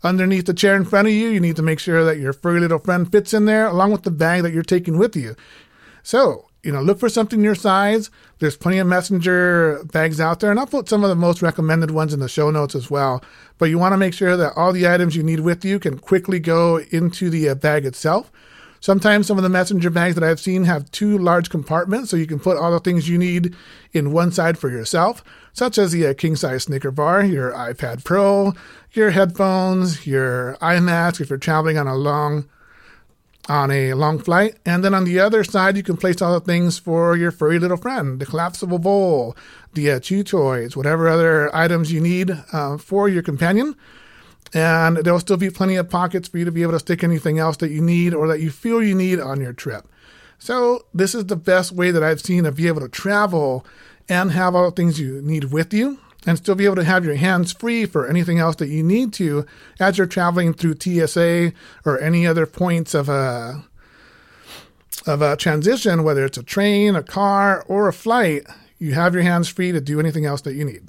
Underneath 0.03 0.47
the 0.47 0.53
chair 0.53 0.75
in 0.75 0.85
front 0.85 1.09
of 1.09 1.15
you, 1.15 1.29
you 1.29 1.41
need 1.41 1.57
to 1.57 1.63
make 1.63 1.79
sure 1.79 2.05
that 2.05 2.19
your 2.19 2.33
furry 2.33 2.61
little 2.61 2.79
friend 2.81 3.11
fits 3.11 3.33
in 3.33 3.45
there 3.45 3.67
along 3.67 3.93
with 3.93 4.03
the 4.03 4.11
bag 4.11 4.43
that 4.43 4.53
you're 4.53 4.63
taking 4.63 4.99
with 4.99 5.15
you. 5.15 5.37
So, 6.03 6.50
you 6.63 6.73
know, 6.73 6.83
look 6.83 6.99
for 6.99 7.09
something 7.09 7.43
your 7.43 7.55
size. 7.55 8.11
There's 8.39 8.57
plenty 8.57 8.79
of 8.79 8.87
messenger 8.87 9.83
bags 9.93 10.21
out 10.21 10.41
there, 10.41 10.51
and 10.51 10.61
I'll 10.61 10.67
put 10.67 10.89
some 10.89 11.03
of 11.03 11.09
the 11.09 11.17
most 11.17 11.43
recommended 11.43 11.91
ones 11.91 12.13
in 12.13 12.21
the 12.21 12.29
show 12.29 12.51
notes 12.51 12.75
as 12.75 12.91
well. 12.91 13.23
But 13.59 13.67
you 13.67 13.79
want 13.79 13.93
to 13.93 13.99
make 13.99 14.15
sure 14.15 14.37
that 14.37 14.53
all 14.57 14.73
the 14.73 14.89
items 14.89 15.17
you 15.17 15.23
need 15.23 15.41
with 15.41 15.65
you 15.65 15.79
can 15.79 15.99
quickly 15.99 16.39
go 16.39 16.79
into 16.91 17.31
the 17.31 17.49
uh, 17.49 17.55
bag 17.55 17.87
itself. 17.87 18.31
Sometimes 18.83 19.27
some 19.27 19.37
of 19.37 19.43
the 19.43 19.51
messenger 19.51 19.91
bags 19.91 20.15
that 20.15 20.25
I've 20.25 20.41
seen 20.41 20.65
have 20.65 20.91
two 20.91 21.19
large 21.19 21.51
compartments, 21.51 22.11
so 22.11 22.17
you 22.17 22.27
can 22.27 22.41
put 22.41 22.57
all 22.57 22.71
the 22.71 22.81
things 22.81 23.09
you 23.09 23.19
need 23.19 23.55
in 23.93 24.13
one 24.13 24.33
side 24.33 24.59
for 24.59 24.71
yourself, 24.71 25.23
such 25.53 25.77
as 25.77 25.93
the 25.93 26.07
uh, 26.07 26.15
king 26.15 26.35
size 26.35 26.65
Snicker 26.65 26.91
bar, 26.91 27.23
your 27.23 27.53
iPad 27.53 28.05
Pro, 28.05 28.55
your 28.93 29.11
headphones, 29.11 30.07
your 30.07 30.57
eye 30.63 30.81
mask 30.81 31.21
if 31.21 31.29
you're 31.29 31.39
traveling 31.39 31.77
on 31.77 31.87
a 31.87 31.95
long 31.95 32.49
on 33.51 33.69
a 33.73 33.95
long 33.95 34.21
flight. 34.21 34.57
And 34.65 34.85
then 34.85 34.95
on 34.95 35.05
the 35.05 35.19
other 35.19 35.43
side, 35.43 35.77
you 35.77 35.83
can 35.83 35.97
place 35.97 36.23
all 36.23 36.39
the 36.39 36.41
things 36.41 36.79
for 36.79 37.17
your 37.17 37.33
furry 37.33 37.59
little 37.59 37.77
friend 37.77 38.21
the 38.21 38.27
collapsible 38.27 38.79
bowl, 38.79 39.37
the 39.75 39.91
uh, 39.91 40.01
chew 40.01 40.23
toys, 40.23 40.77
whatever 40.77 41.09
other 41.09 41.55
items 41.55 41.93
you 41.93 42.01
need 42.01 42.31
uh, 42.53 42.79
for 42.79 43.09
your 43.09 43.23
companion. 43.23 43.75
And 44.55 44.99
there'll 44.99 45.21
still 45.21 45.37
be 45.37 45.51
plenty 45.51 45.75
of 45.77 45.91
pockets 45.91 46.29
for 46.29 46.39
you 46.39 46.45
to 46.45 46.53
be 46.53 46.63
able 46.63 46.73
to 46.73 46.79
stick 46.79 47.03
anything 47.03 47.39
else 47.39 47.57
that 47.59 47.71
you 47.71 47.83
need 47.83 48.15
or 48.15 48.29
that 48.29 48.41
you 48.41 48.51
feel 48.51 48.83
you 48.83 48.95
need 48.95 49.19
on 49.19 49.41
your 49.41 49.53
trip. 49.53 49.87
So, 50.39 50.87
this 50.95 51.15
is 51.15 51.27
the 51.27 51.37
best 51.37 51.73
way 51.73 51.91
that 51.91 52.03
I've 52.03 52.21
seen 52.21 52.45
to 52.45 52.53
be 52.53 52.67
able 52.67 52.81
to 52.81 52.89
travel 52.89 53.67
and 54.09 54.31
have 54.33 54.55
all 54.55 54.71
the 54.71 54.77
things 54.77 54.99
you 54.99 55.21
need 55.23 55.53
with 55.53 55.75
you 55.75 55.99
and 56.27 56.37
still 56.37 56.55
be 56.55 56.65
able 56.65 56.77
to 56.77 56.85
have 56.85 57.05
your 57.05 57.15
hands 57.15 57.53
free 57.53 57.87
for 57.87 58.07
anything 58.07 58.39
else 58.39 58.57
that 58.57 58.69
you 58.69 58.83
need 58.83 59.13
to 59.15 59.47
as 59.79 59.97
you're 59.97 60.07
traveling 60.07 60.53
through 60.53 60.77
TSA 60.79 61.53
or 61.85 61.99
any 62.01 62.27
other 62.27 62.47
points 62.47 62.95
of 62.95 63.09
a 63.09 63.65
of 65.07 65.23
a 65.23 65.35
transition, 65.37 66.03
whether 66.03 66.27
it's 66.27 66.37
a 66.37 66.43
train, 66.43 66.95
a 66.95 67.03
car, 67.03 67.65
or 67.69 67.89
a 67.89 67.93
flight. 67.93 68.47
You 68.79 68.93
have 68.93 69.15
your 69.15 69.23
hands 69.23 69.49
free 69.49 69.73
to 69.73 69.81
do 69.81 69.99
anything 69.99 70.27
else 70.27 70.43
that 70.43 70.55
you 70.55 70.65
need. 70.65 70.83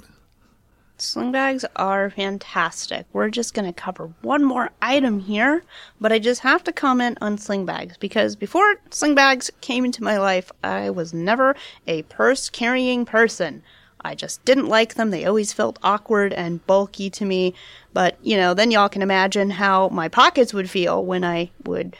Sling 0.98 1.32
bags 1.32 1.64
are 1.76 2.10
fantastic. 2.10 3.06
We're 3.12 3.30
just 3.30 3.54
going 3.54 3.64
to 3.64 3.72
cover 3.72 4.12
one 4.20 4.44
more 4.44 4.70
item 4.80 5.18
here, 5.18 5.64
but 6.00 6.12
I 6.12 6.20
just 6.20 6.42
have 6.42 6.62
to 6.64 6.72
comment 6.72 7.18
on 7.20 7.38
sling 7.38 7.66
bags 7.66 7.96
because 7.96 8.36
before 8.36 8.76
sling 8.90 9.16
bags 9.16 9.50
came 9.62 9.84
into 9.84 10.04
my 10.04 10.18
life, 10.18 10.52
I 10.62 10.90
was 10.90 11.12
never 11.12 11.56
a 11.88 12.02
purse 12.02 12.48
carrying 12.48 13.04
person. 13.04 13.64
I 14.04 14.14
just 14.14 14.44
didn't 14.44 14.68
like 14.68 14.94
them. 14.94 15.10
They 15.10 15.24
always 15.24 15.52
felt 15.52 15.78
awkward 15.82 16.32
and 16.32 16.66
bulky 16.66 17.10
to 17.10 17.24
me. 17.24 17.54
But, 17.92 18.18
you 18.22 18.36
know, 18.36 18.54
then 18.54 18.70
y'all 18.70 18.88
can 18.88 19.02
imagine 19.02 19.50
how 19.50 19.88
my 19.88 20.08
pockets 20.08 20.52
would 20.52 20.70
feel 20.70 21.04
when 21.04 21.24
I 21.24 21.50
would 21.64 21.96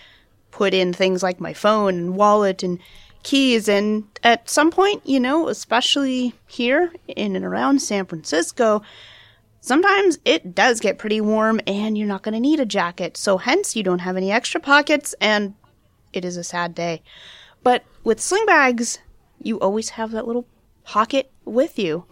put 0.50 0.74
in 0.74 0.92
things 0.92 1.22
like 1.22 1.40
my 1.40 1.52
phone 1.52 1.94
and 1.94 2.16
wallet 2.16 2.62
and 2.62 2.78
keys. 3.22 3.68
And 3.68 4.04
at 4.22 4.48
some 4.48 4.70
point, 4.70 5.06
you 5.06 5.20
know, 5.20 5.48
especially 5.48 6.34
here 6.46 6.92
in 7.08 7.36
and 7.36 7.44
around 7.44 7.80
San 7.80 8.06
Francisco, 8.06 8.82
sometimes 9.60 10.18
it 10.24 10.54
does 10.54 10.80
get 10.80 10.98
pretty 10.98 11.20
warm 11.20 11.60
and 11.66 11.96
you're 11.96 12.08
not 12.08 12.22
going 12.22 12.34
to 12.34 12.40
need 12.40 12.60
a 12.60 12.66
jacket. 12.66 13.16
So, 13.16 13.38
hence, 13.38 13.76
you 13.76 13.82
don't 13.82 14.00
have 14.00 14.16
any 14.16 14.30
extra 14.30 14.60
pockets 14.60 15.14
and 15.20 15.54
it 16.12 16.24
is 16.24 16.36
a 16.36 16.44
sad 16.44 16.74
day. 16.74 17.02
But 17.62 17.84
with 18.04 18.20
sling 18.20 18.44
bags, 18.44 18.98
you 19.40 19.58
always 19.60 19.90
have 19.90 20.10
that 20.12 20.26
little 20.26 20.46
pocket 20.84 21.30
with 21.44 21.78
you. 21.78 22.04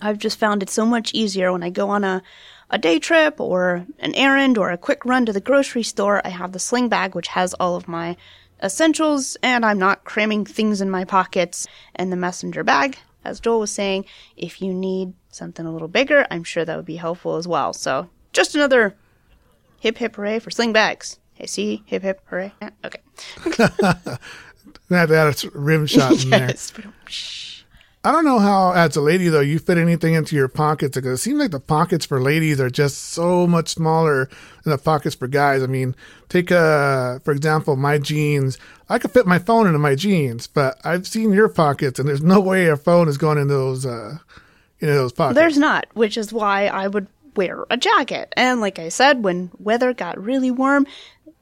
I've 0.00 0.18
just 0.18 0.38
found 0.38 0.62
it 0.62 0.70
so 0.70 0.84
much 0.84 1.14
easier 1.14 1.52
when 1.52 1.62
I 1.62 1.70
go 1.70 1.88
on 1.88 2.04
a, 2.04 2.22
a 2.70 2.78
day 2.78 2.98
trip 2.98 3.40
or 3.40 3.86
an 3.98 4.14
errand 4.14 4.58
or 4.58 4.70
a 4.70 4.78
quick 4.78 5.04
run 5.04 5.24
to 5.26 5.32
the 5.32 5.40
grocery 5.40 5.82
store. 5.82 6.20
I 6.24 6.28
have 6.28 6.52
the 6.52 6.58
sling 6.58 6.88
bag, 6.88 7.14
which 7.14 7.28
has 7.28 7.54
all 7.54 7.76
of 7.76 7.88
my 7.88 8.16
essentials, 8.62 9.36
and 9.42 9.64
I'm 9.64 9.78
not 9.78 10.04
cramming 10.04 10.44
things 10.44 10.80
in 10.80 10.90
my 10.90 11.04
pockets. 11.04 11.66
And 11.94 12.12
the 12.12 12.16
messenger 12.16 12.62
bag, 12.62 12.98
as 13.24 13.40
Joel 13.40 13.60
was 13.60 13.70
saying, 13.70 14.04
if 14.36 14.60
you 14.60 14.74
need 14.74 15.14
something 15.30 15.64
a 15.64 15.72
little 15.72 15.88
bigger, 15.88 16.26
I'm 16.30 16.44
sure 16.44 16.64
that 16.64 16.76
would 16.76 16.86
be 16.86 16.96
helpful 16.96 17.36
as 17.36 17.48
well. 17.48 17.72
So, 17.72 18.08
just 18.32 18.54
another 18.54 18.94
hip 19.80 19.98
hip 19.98 20.16
hooray 20.16 20.40
for 20.40 20.50
sling 20.50 20.72
bags. 20.72 21.18
Hey, 21.34 21.46
see, 21.46 21.82
hip 21.86 22.02
hip 22.02 22.20
hooray. 22.26 22.52
Okay. 22.84 23.00
I 24.90 24.94
have 24.94 25.08
to 25.08 25.16
add 25.16 25.44
a 25.44 25.50
rim 25.58 25.86
shot 25.86 26.22
in 26.22 26.28
yes. 26.30 26.70
there. 26.70 26.92
I 28.06 28.12
don't 28.12 28.24
know 28.24 28.38
how, 28.38 28.70
as 28.70 28.94
a 28.94 29.00
lady 29.00 29.26
though, 29.28 29.40
you 29.40 29.58
fit 29.58 29.78
anything 29.78 30.14
into 30.14 30.36
your 30.36 30.46
pockets 30.46 30.94
because 30.94 31.18
it 31.18 31.22
seems 31.24 31.40
like 31.40 31.50
the 31.50 31.58
pockets 31.58 32.06
for 32.06 32.20
ladies 32.20 32.60
are 32.60 32.70
just 32.70 32.98
so 32.98 33.48
much 33.48 33.70
smaller 33.70 34.30
than 34.62 34.70
the 34.70 34.78
pockets 34.78 35.16
for 35.16 35.26
guys. 35.26 35.60
I 35.60 35.66
mean, 35.66 35.96
take 36.28 36.52
uh, 36.52 37.18
for 37.18 37.32
example, 37.32 37.74
my 37.74 37.98
jeans. 37.98 38.58
I 38.88 39.00
could 39.00 39.10
fit 39.10 39.26
my 39.26 39.40
phone 39.40 39.66
into 39.66 39.80
my 39.80 39.96
jeans, 39.96 40.46
but 40.46 40.80
I've 40.84 41.04
seen 41.04 41.32
your 41.32 41.48
pockets, 41.48 41.98
and 41.98 42.08
there's 42.08 42.22
no 42.22 42.38
way 42.38 42.68
a 42.68 42.76
phone 42.76 43.08
is 43.08 43.18
going 43.18 43.38
in 43.38 43.48
those 43.48 43.84
uh, 43.84 44.18
into 44.78 44.94
those 44.94 45.12
pockets. 45.12 45.40
There's 45.40 45.58
not, 45.58 45.88
which 45.94 46.16
is 46.16 46.32
why 46.32 46.66
I 46.68 46.86
would 46.86 47.08
wear 47.34 47.66
a 47.70 47.76
jacket. 47.76 48.32
And 48.36 48.60
like 48.60 48.78
I 48.78 48.88
said, 48.88 49.24
when 49.24 49.50
weather 49.58 49.92
got 49.92 50.22
really 50.22 50.52
warm, 50.52 50.86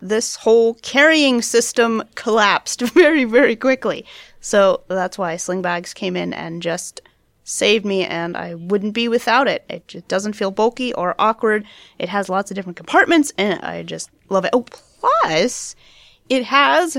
this 0.04 0.36
whole 0.36 0.74
carrying 0.74 1.40
system 1.40 2.02
collapsed 2.14 2.80
very, 2.92 3.24
very 3.24 3.56
quickly. 3.56 4.04
So 4.40 4.82
that's 4.88 5.16
why 5.16 5.36
sling 5.36 5.62
bags 5.62 5.94
came 5.94 6.14
in 6.14 6.34
and 6.34 6.62
just 6.62 7.00
saved 7.42 7.84
me, 7.84 8.04
and 8.04 8.36
I 8.36 8.54
wouldn't 8.54 8.92
be 8.92 9.08
without 9.08 9.48
it. 9.48 9.64
It 9.68 9.88
just 9.88 10.06
doesn't 10.06 10.34
feel 10.34 10.50
bulky 10.50 10.92
or 10.92 11.14
awkward. 11.18 11.64
It 11.98 12.10
has 12.10 12.28
lots 12.28 12.50
of 12.50 12.54
different 12.54 12.76
compartments, 12.76 13.32
and 13.38 13.60
I 13.62 13.82
just 13.82 14.10
love 14.28 14.44
it. 14.44 14.50
Oh, 14.52 14.62
plus, 14.62 15.74
it 16.28 16.44
has 16.44 16.98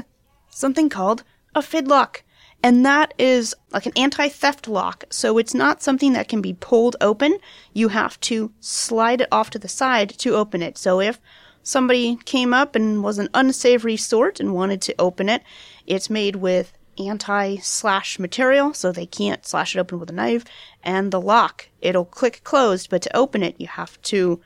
something 0.50 0.90
called 0.90 1.24
a 1.54 1.62
Fidlock. 1.62 2.22
And 2.64 2.84
that 2.84 3.14
is 3.20 3.54
like 3.72 3.86
an 3.86 3.92
anti 3.96 4.28
theft 4.28 4.68
lock. 4.68 5.04
So 5.12 5.38
it's 5.38 5.54
not 5.54 5.84
something 5.84 6.14
that 6.14 6.28
can 6.28 6.42
be 6.42 6.54
pulled 6.54 6.96
open. 7.00 7.38
You 7.74 7.90
have 7.90 8.20
to 8.22 8.52
slide 8.60 9.22
it 9.22 9.28
off 9.32 9.52
to 9.52 9.60
the 9.60 9.68
side 9.68 10.10
to 10.18 10.36
open 10.36 10.64
it. 10.64 10.76
So 10.80 11.00
if 11.00 11.20
somebody 11.66 12.18
came 12.24 12.54
up 12.54 12.76
and 12.76 13.04
was 13.04 13.18
an 13.18 13.28
unsavory 13.34 13.98
sort 13.98 14.40
and 14.40 14.54
wanted 14.54 14.82
to 14.84 14.96
open 14.98 15.28
it, 15.28 15.44
it's 15.86 16.10
made 16.10 16.38
with 16.38 16.72
anti 16.98 17.58
slash 17.58 18.18
material, 18.20 18.74
so 18.74 18.92
they 18.92 19.06
can't 19.06 19.46
slash 19.46 19.76
it 19.76 19.80
open 19.80 20.00
with 20.00 20.10
a 20.10 20.14
knife. 20.14 20.46
And 20.84 21.12
the 21.12 21.20
lock, 21.20 21.68
it'll 21.82 22.06
click 22.06 22.42
closed, 22.46 22.90
but 22.90 23.02
to 23.02 23.18
open 23.18 23.44
it, 23.44 23.56
you 23.60 23.68
have 23.68 24.02
to 24.04 24.40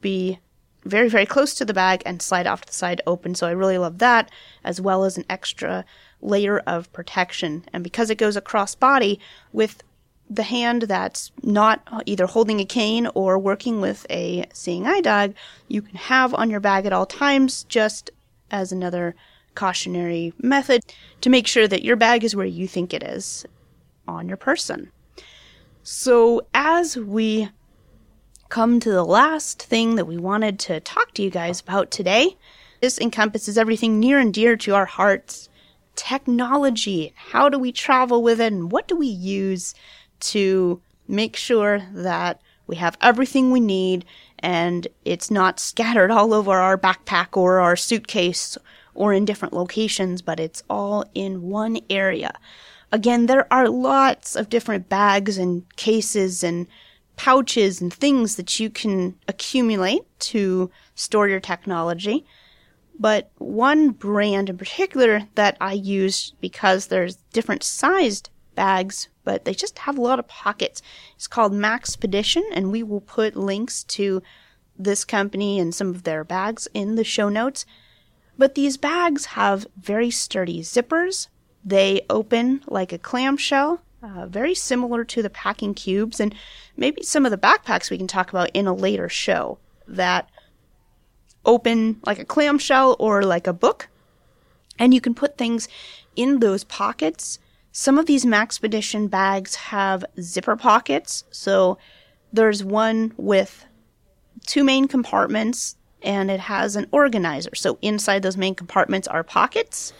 be 0.00 0.38
very, 0.84 1.08
very 1.08 1.26
close 1.26 1.54
to 1.54 1.64
the 1.64 1.74
bag 1.74 2.02
and 2.04 2.20
slide 2.20 2.46
off 2.46 2.60
to 2.60 2.66
the 2.66 2.74
side 2.74 3.00
open. 3.06 3.34
So 3.34 3.46
I 3.46 3.52
really 3.52 3.78
love 3.78 3.98
that, 3.98 4.30
as 4.62 4.80
well 4.80 5.04
as 5.04 5.16
an 5.16 5.24
extra 5.30 5.84
layer 6.20 6.58
of 6.60 6.92
protection. 6.92 7.64
And 7.72 7.82
because 7.82 8.10
it 8.10 8.18
goes 8.18 8.36
across 8.36 8.74
body 8.74 9.18
with 9.52 9.82
the 10.28 10.42
hand 10.42 10.82
that's 10.82 11.30
not 11.42 11.86
either 12.06 12.26
holding 12.26 12.60
a 12.60 12.64
cane 12.64 13.08
or 13.14 13.38
working 13.38 13.80
with 13.80 14.06
a 14.10 14.46
seeing 14.52 14.86
eye 14.86 15.00
dog, 15.00 15.34
you 15.68 15.82
can 15.82 15.96
have 15.96 16.34
on 16.34 16.50
your 16.50 16.60
bag 16.60 16.86
at 16.86 16.92
all 16.92 17.06
times 17.06 17.64
just 17.64 18.10
as 18.50 18.72
another 18.72 19.14
cautionary 19.54 20.32
method 20.38 20.82
to 21.20 21.30
make 21.30 21.46
sure 21.46 21.68
that 21.68 21.84
your 21.84 21.96
bag 21.96 22.24
is 22.24 22.34
where 22.34 22.46
you 22.46 22.66
think 22.66 22.92
it 22.92 23.02
is 23.02 23.44
on 24.08 24.26
your 24.28 24.36
person. 24.36 24.90
So, 25.82 26.46
as 26.54 26.96
we 26.96 27.50
come 28.54 28.78
to 28.78 28.90
the 28.90 29.04
last 29.04 29.62
thing 29.64 29.96
that 29.96 30.04
we 30.06 30.16
wanted 30.16 30.60
to 30.60 30.78
talk 30.78 31.12
to 31.12 31.22
you 31.22 31.28
guys 31.28 31.60
about 31.60 31.90
today. 31.90 32.36
This 32.80 33.00
encompasses 33.00 33.58
everything 33.58 33.98
near 33.98 34.20
and 34.20 34.32
dear 34.32 34.56
to 34.58 34.74
our 34.76 34.84
hearts 34.84 35.48
technology. 35.96 37.12
How 37.16 37.48
do 37.48 37.58
we 37.58 37.72
travel 37.72 38.22
with 38.22 38.40
it, 38.40 38.52
and 38.52 38.70
what 38.70 38.86
do 38.86 38.94
we 38.94 39.08
use 39.08 39.74
to 40.20 40.80
make 41.08 41.36
sure 41.36 41.82
that 41.92 42.40
we 42.66 42.76
have 42.76 42.96
everything 43.00 43.50
we 43.50 43.60
need 43.60 44.04
and 44.38 44.88
it's 45.04 45.30
not 45.30 45.60
scattered 45.60 46.10
all 46.10 46.32
over 46.34 46.52
our 46.52 46.78
backpack 46.78 47.36
or 47.36 47.60
our 47.60 47.76
suitcase 47.76 48.56
or 48.94 49.12
in 49.12 49.24
different 49.24 49.54
locations, 49.54 50.22
but 50.22 50.40
it's 50.40 50.62
all 50.70 51.04
in 51.14 51.42
one 51.42 51.78
area. 51.90 52.32
Again, 52.92 53.26
there 53.26 53.52
are 53.52 53.68
lots 53.68 54.36
of 54.36 54.48
different 54.48 54.88
bags 54.88 55.36
and 55.36 55.64
cases 55.76 56.44
and 56.44 56.66
pouches 57.16 57.80
and 57.80 57.92
things 57.92 58.36
that 58.36 58.60
you 58.60 58.70
can 58.70 59.16
accumulate 59.28 60.02
to 60.20 60.70
store 60.94 61.28
your 61.28 61.40
technology. 61.40 62.24
But 62.98 63.30
one 63.38 63.90
brand 63.90 64.48
in 64.48 64.56
particular 64.56 65.26
that 65.34 65.56
I 65.60 65.72
use 65.72 66.34
because 66.40 66.86
there's 66.86 67.16
different 67.32 67.62
sized 67.62 68.30
bags, 68.54 69.08
but 69.24 69.44
they 69.44 69.54
just 69.54 69.78
have 69.80 69.98
a 69.98 70.02
lot 70.02 70.18
of 70.18 70.28
pockets. 70.28 70.82
It's 71.16 71.26
called 71.26 71.52
Maxpedition, 71.52 72.42
and 72.52 72.70
we 72.70 72.82
will 72.82 73.00
put 73.00 73.36
links 73.36 73.84
to 73.84 74.22
this 74.78 75.04
company 75.04 75.58
and 75.58 75.74
some 75.74 75.90
of 75.90 76.02
their 76.02 76.24
bags 76.24 76.68
in 76.74 76.96
the 76.96 77.04
show 77.04 77.28
notes. 77.28 77.64
But 78.36 78.54
these 78.54 78.76
bags 78.76 79.26
have 79.26 79.66
very 79.76 80.10
sturdy 80.10 80.60
zippers. 80.62 81.28
They 81.64 82.02
open 82.10 82.62
like 82.66 82.92
a 82.92 82.98
clamshell, 82.98 83.80
uh, 84.02 84.26
very 84.26 84.54
similar 84.54 85.04
to 85.04 85.22
the 85.22 85.30
packing 85.30 85.74
cubes, 85.74 86.20
and 86.20 86.34
maybe 86.76 87.02
some 87.02 87.24
of 87.24 87.30
the 87.30 87.38
backpacks 87.38 87.90
we 87.90 87.98
can 87.98 88.08
talk 88.08 88.30
about 88.30 88.50
in 88.52 88.66
a 88.66 88.74
later 88.74 89.08
show 89.08 89.58
that 89.86 90.28
open 91.44 92.00
like 92.04 92.18
a 92.18 92.24
clamshell 92.24 92.96
or 92.98 93.22
like 93.22 93.46
a 93.46 93.52
book. 93.52 93.88
And 94.78 94.92
you 94.92 95.00
can 95.00 95.14
put 95.14 95.38
things 95.38 95.68
in 96.16 96.40
those 96.40 96.64
pockets. 96.64 97.38
Some 97.76 97.98
of 97.98 98.06
these 98.06 98.24
Maxpedition 98.24 99.10
bags 99.10 99.56
have 99.56 100.04
zipper 100.20 100.54
pockets. 100.54 101.24
So 101.32 101.76
there's 102.32 102.62
one 102.62 103.12
with 103.16 103.66
two 104.46 104.62
main 104.62 104.86
compartments 104.86 105.74
and 106.00 106.30
it 106.30 106.38
has 106.38 106.76
an 106.76 106.86
organizer. 106.92 107.52
So 107.56 107.78
inside 107.82 108.22
those 108.22 108.36
main 108.36 108.54
compartments 108.54 109.08
are 109.08 109.24
pockets. 109.24 109.92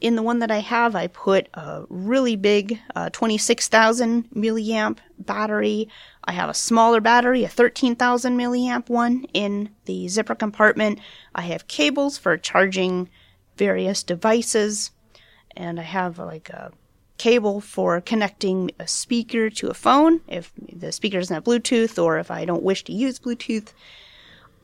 In 0.00 0.14
the 0.14 0.22
one 0.22 0.38
that 0.38 0.52
I 0.52 0.60
have, 0.60 0.94
I 0.94 1.08
put 1.08 1.48
a 1.54 1.82
really 1.88 2.36
big 2.36 2.78
uh, 2.94 3.10
26,000 3.10 4.30
milliamp 4.30 4.98
battery. 5.18 5.88
I 6.22 6.30
have 6.30 6.48
a 6.48 6.54
smaller 6.54 7.00
battery, 7.00 7.42
a 7.42 7.48
13,000 7.48 8.38
milliamp 8.38 8.88
one 8.88 9.24
in 9.34 9.70
the 9.86 10.06
zipper 10.06 10.36
compartment. 10.36 11.00
I 11.34 11.42
have 11.42 11.66
cables 11.66 12.18
for 12.18 12.36
charging 12.36 13.10
various 13.56 14.04
devices, 14.04 14.92
and 15.56 15.80
I 15.80 15.82
have 15.82 16.20
like 16.20 16.48
a 16.50 16.70
cable 17.20 17.60
for 17.60 18.00
connecting 18.00 18.70
a 18.78 18.88
speaker 18.88 19.50
to 19.50 19.68
a 19.68 19.74
phone 19.74 20.22
if 20.26 20.50
the 20.72 20.90
speaker 20.90 21.18
doesn't 21.18 21.34
have 21.34 21.44
Bluetooth 21.44 22.02
or 22.02 22.18
if 22.18 22.30
I 22.30 22.46
don't 22.46 22.62
wish 22.62 22.82
to 22.84 22.94
use 22.94 23.18
Bluetooth. 23.18 23.74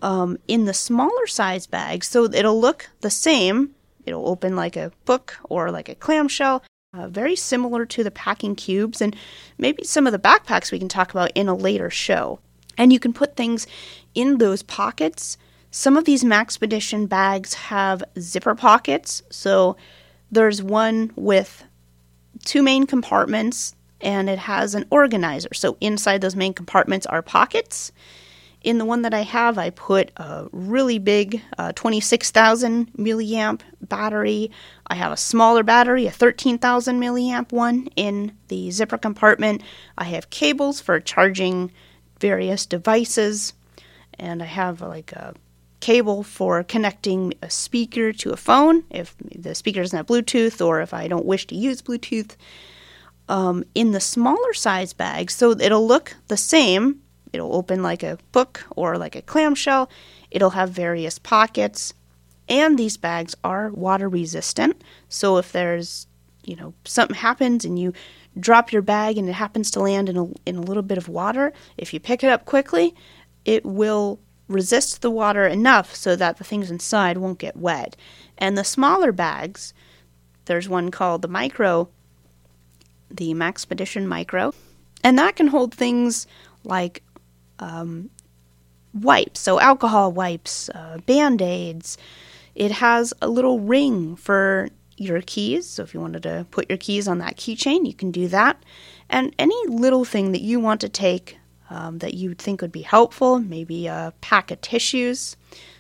Um, 0.01 0.39
in 0.49 0.65
the 0.65 0.75
smaller 0.75 1.27
size 1.27 1.67
bag, 1.67 2.03
so 2.03 2.25
it'll 2.25 2.61
look 2.61 2.89
the 3.01 3.11
same. 3.11 3.75
It'll 4.07 4.29
open 4.29 4.57
like 4.57 4.77
a 4.77 4.93
book 5.05 5.37
or 5.45 5.71
like 5.71 5.91
a 5.91 5.95
clamshell, 5.95 6.63
uh, 6.95 7.09
very 7.09 7.37
similar 7.37 7.85
to 7.87 8.03
the 8.03 8.11
packing 8.11 8.55
cubes 8.55 9.03
and 9.03 9.15
maybe 9.59 9.85
some 9.85 10.07
of 10.07 10.13
the 10.13 10.19
backpacks 10.19 10.73
we 10.73 10.79
can 10.79 10.89
talk 10.89 11.11
about 11.11 11.33
in 11.35 11.49
a 11.49 11.55
later 11.55 11.91
show. 11.91 12.41
And 12.79 12.91
you 12.91 12.99
can 12.99 13.13
put 13.13 13.37
things 13.37 13.67
in 14.15 14.39
those 14.39 14.63
pockets. 14.63 15.37
Some 15.71 15.97
of 15.99 16.05
these 16.05 16.25
Maxpedition 16.25 17.07
bags 17.07 17.53
have 17.55 18.03
zipper 18.19 18.55
pockets. 18.55 19.23
So 19.29 19.77
there's 20.31 20.63
one 20.63 21.13
with 21.17 21.65
two 22.47 22.63
main 22.63 22.87
compartments 22.87 23.75
and 24.01 24.31
it 24.31 24.39
has 24.39 24.75
an 24.75 24.87
organizer. 24.91 25.53
So 25.53 25.77
inside 25.81 26.21
those 26.21 26.37
main 26.37 26.55
compartments 26.55 27.07
are 27.07 27.23
pockets. 27.23 27.93
In 28.63 28.79
the 28.79 28.85
one 28.85 29.03
that 29.03 29.15
I 29.15 29.21
have, 29.21 29.59
I 29.59 29.71
put 29.71 30.11
a 30.17 30.49
really 30.51 30.99
big 30.99 31.41
uh, 31.57 31.73
26,000 31.73 32.93
milliamp 32.95 33.61
battery. 33.81 34.51
I 34.89 34.97
have 34.97 35.13
a 35.13 35.17
smaller 35.17 35.63
battery, 35.63 36.07
a 36.07 36.11
13,000 36.11 37.01
milliamp 37.01 37.53
one 37.53 37.89
in 37.95 38.37
the 38.49 38.71
zipper 38.71 38.99
compartment. 38.99 39.63
I 39.97 40.05
have 40.05 40.31
cables 40.31 40.81
for 40.81 40.99
charging 40.99 41.71
various 42.19 42.67
devices, 42.67 43.53
and 44.19 44.43
I 44.43 44.47
have 44.47 44.81
like 44.81 45.13
a 45.13 45.35
cable 45.87 46.25
for 46.25 46.65
connecting 46.65 47.33
a 47.43 47.49
speaker 47.49 48.13
to 48.13 48.33
a 48.33 48.37
phone 48.37 48.83
if 48.91 49.15
the 49.21 49.55
speaker 49.55 49.83
doesn't 49.83 49.97
have 49.97 50.09
Bluetooth 50.09 50.61
or 50.65 50.81
if 50.81 50.93
I 50.93 51.07
don't 51.07 51.25
wish 51.25 51.47
to 51.47 51.55
use 51.55 51.81
Bluetooth. 51.81 52.35
Um, 53.29 53.65
in 53.73 53.93
the 53.93 54.01
smaller 54.01 54.53
size 54.53 54.93
bag, 54.93 55.31
so 55.31 55.53
it'll 55.53 55.87
look 55.87 56.17
the 56.27 56.37
same. 56.37 57.03
It'll 57.33 57.55
open 57.55 57.85
like 57.85 58.03
a 58.03 58.19
book 58.33 58.65
or 58.75 58.99
like 58.99 59.15
a 59.15 59.23
clamshell. 59.23 59.89
It'll 60.31 60.51
have 60.51 60.71
various 60.71 61.21
pockets, 61.21 61.95
and 62.49 62.77
these 62.77 62.97
bags 62.97 63.37
are 63.45 63.71
water 63.71 64.09
resistant. 64.09 64.83
So 65.09 65.39
if 65.39 65.53
there's 65.53 66.09
you 66.45 66.57
know 66.57 66.75
something 66.85 67.17
happens 67.17 67.65
and 67.65 67.79
you 67.79 67.93
drop 68.39 68.73
your 68.73 68.83
bag 68.83 69.19
and 69.19 69.29
it 69.29 69.35
happens 69.35 69.71
to 69.73 69.81
land 69.81 70.09
in 70.09 70.17
a, 70.17 70.27
in 70.47 70.57
a 70.57 70.67
little 70.69 70.85
bit 70.85 70.99
of 70.99 71.09
water, 71.09 71.53
if 71.77 71.93
you 71.95 72.01
pick 72.01 72.23
it 72.23 72.31
up 72.31 72.45
quickly, 72.45 72.95
it 73.45 73.65
will 73.65 74.21
resist 74.49 75.03
the 75.03 75.11
water 75.11 75.47
enough 75.47 75.95
so 75.95 76.17
that 76.17 76.37
the 76.37 76.45
things 76.45 76.71
inside 76.71 77.19
won't 77.19 77.39
get 77.39 77.57
wet. 77.57 77.97
And 78.39 78.57
the 78.57 78.65
smaller 78.65 79.13
bags, 79.13 79.75
there's 80.45 80.69
one 80.69 80.91
called 80.91 81.23
the 81.23 81.29
Micro, 81.29 81.89
the 83.11 83.35
Maxpedition 83.35 84.07
Micro, 84.07 84.53
and 85.03 85.19
that 85.19 85.37
can 85.37 85.49
hold 85.49 85.75
things 85.75 86.27
like 86.65 87.03
um, 87.59 88.11
wipes, 88.93 89.41
so 89.41 89.61
alcohol 89.61 90.13
wipes, 90.13 90.69
uh, 90.71 90.99
band 91.07 91.43
aids. 91.43 91.97
It 92.55 92.73
has 92.73 93.13
a 93.21 93.29
little 93.29 93.61
ring 93.61 94.17
for 94.17 94.69
your 94.97 95.21
keys. 95.21 95.69
So 95.69 95.83
if 95.83 95.93
you 95.93 96.01
wanted 96.01 96.23
to 96.23 96.47
put 96.51 96.69
your 96.69 96.79
keys 96.79 97.07
on 97.07 97.19
that 97.19 97.37
keychain, 97.37 97.87
you 97.87 97.95
can 97.95 98.11
do 98.11 98.29
that. 98.29 98.63
And 99.09 99.35
any 99.39 99.57
little 99.69 100.05
thing 100.05 100.33
that 100.33 100.41
you 100.41 100.59
want 100.59 100.81
to 100.81 100.89
take 100.89 101.39
um, 101.71 101.99
that 101.99 102.15
you'd 102.15 102.39
think 102.39 102.63
would 102.63 102.73
be 102.73 102.83
helpful, 102.83 103.39
maybe 103.39 103.87
a 103.87 104.13
pack 104.21 104.51
of 104.51 104.61
tissues. 104.61 105.37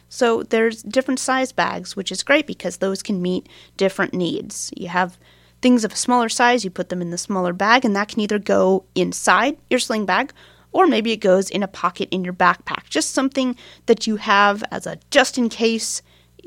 So 0.08 0.42
there's 0.42 0.82
different 0.82 1.20
size 1.20 1.52
bags, 1.52 1.96
which 1.96 2.12
is 2.12 2.22
great 2.22 2.46
because 2.46 2.76
those 2.76 3.02
can 3.02 3.20
meet 3.20 3.48
different 3.76 4.14
needs. 4.14 4.72
You 4.76 4.88
have 4.88 5.18
things 5.62 5.84
of 5.84 5.92
a 5.92 5.96
smaller 5.96 6.28
size, 6.28 6.64
you 6.64 6.70
put 6.70 6.90
them 6.90 7.02
in 7.02 7.10
the 7.10 7.18
smaller 7.18 7.52
bag, 7.52 7.84
and 7.84 7.96
that 7.96 8.08
can 8.08 8.20
either 8.20 8.38
go 8.38 8.84
inside 8.94 9.56
your 9.70 9.80
sling 9.80 10.06
bag 10.06 10.32
or 10.76 10.86
maybe 10.86 11.10
it 11.10 11.16
goes 11.18 11.48
in 11.48 11.62
a 11.62 11.68
pocket 11.68 12.06
in 12.10 12.22
your 12.22 12.34
backpack. 12.34 12.90
Just 12.90 13.14
something 13.14 13.56
that 13.86 14.06
you 14.06 14.16
have 14.16 14.62
as 14.70 14.86
a 14.86 14.98
just 15.10 15.38
in 15.38 15.48
case. 15.48 16.02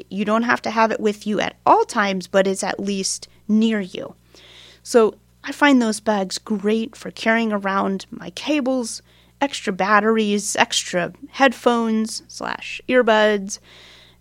You 0.10 0.24
don't 0.24 0.44
have 0.44 0.62
to 0.62 0.70
have 0.70 0.92
it 0.92 1.00
with 1.00 1.26
you 1.26 1.40
at 1.40 1.56
all 1.66 1.84
times, 1.84 2.28
but 2.28 2.48
it's 2.48 2.64
at 2.64 2.80
least 2.80 3.28
near 3.48 3.82
you. 3.82 4.14
So 4.84 5.16
I 5.44 5.52
find 5.52 5.82
those 5.82 6.00
bags 6.00 6.38
great 6.38 6.96
for 6.96 7.10
carrying 7.12 7.52
around 7.52 8.06
my 8.12 8.30
cables, 8.30 9.02
extra 9.42 9.74
batteries, 9.74 10.56
extra 10.56 11.14
headphones 11.30 12.24
slash 12.28 12.82
earbuds, 12.90 13.60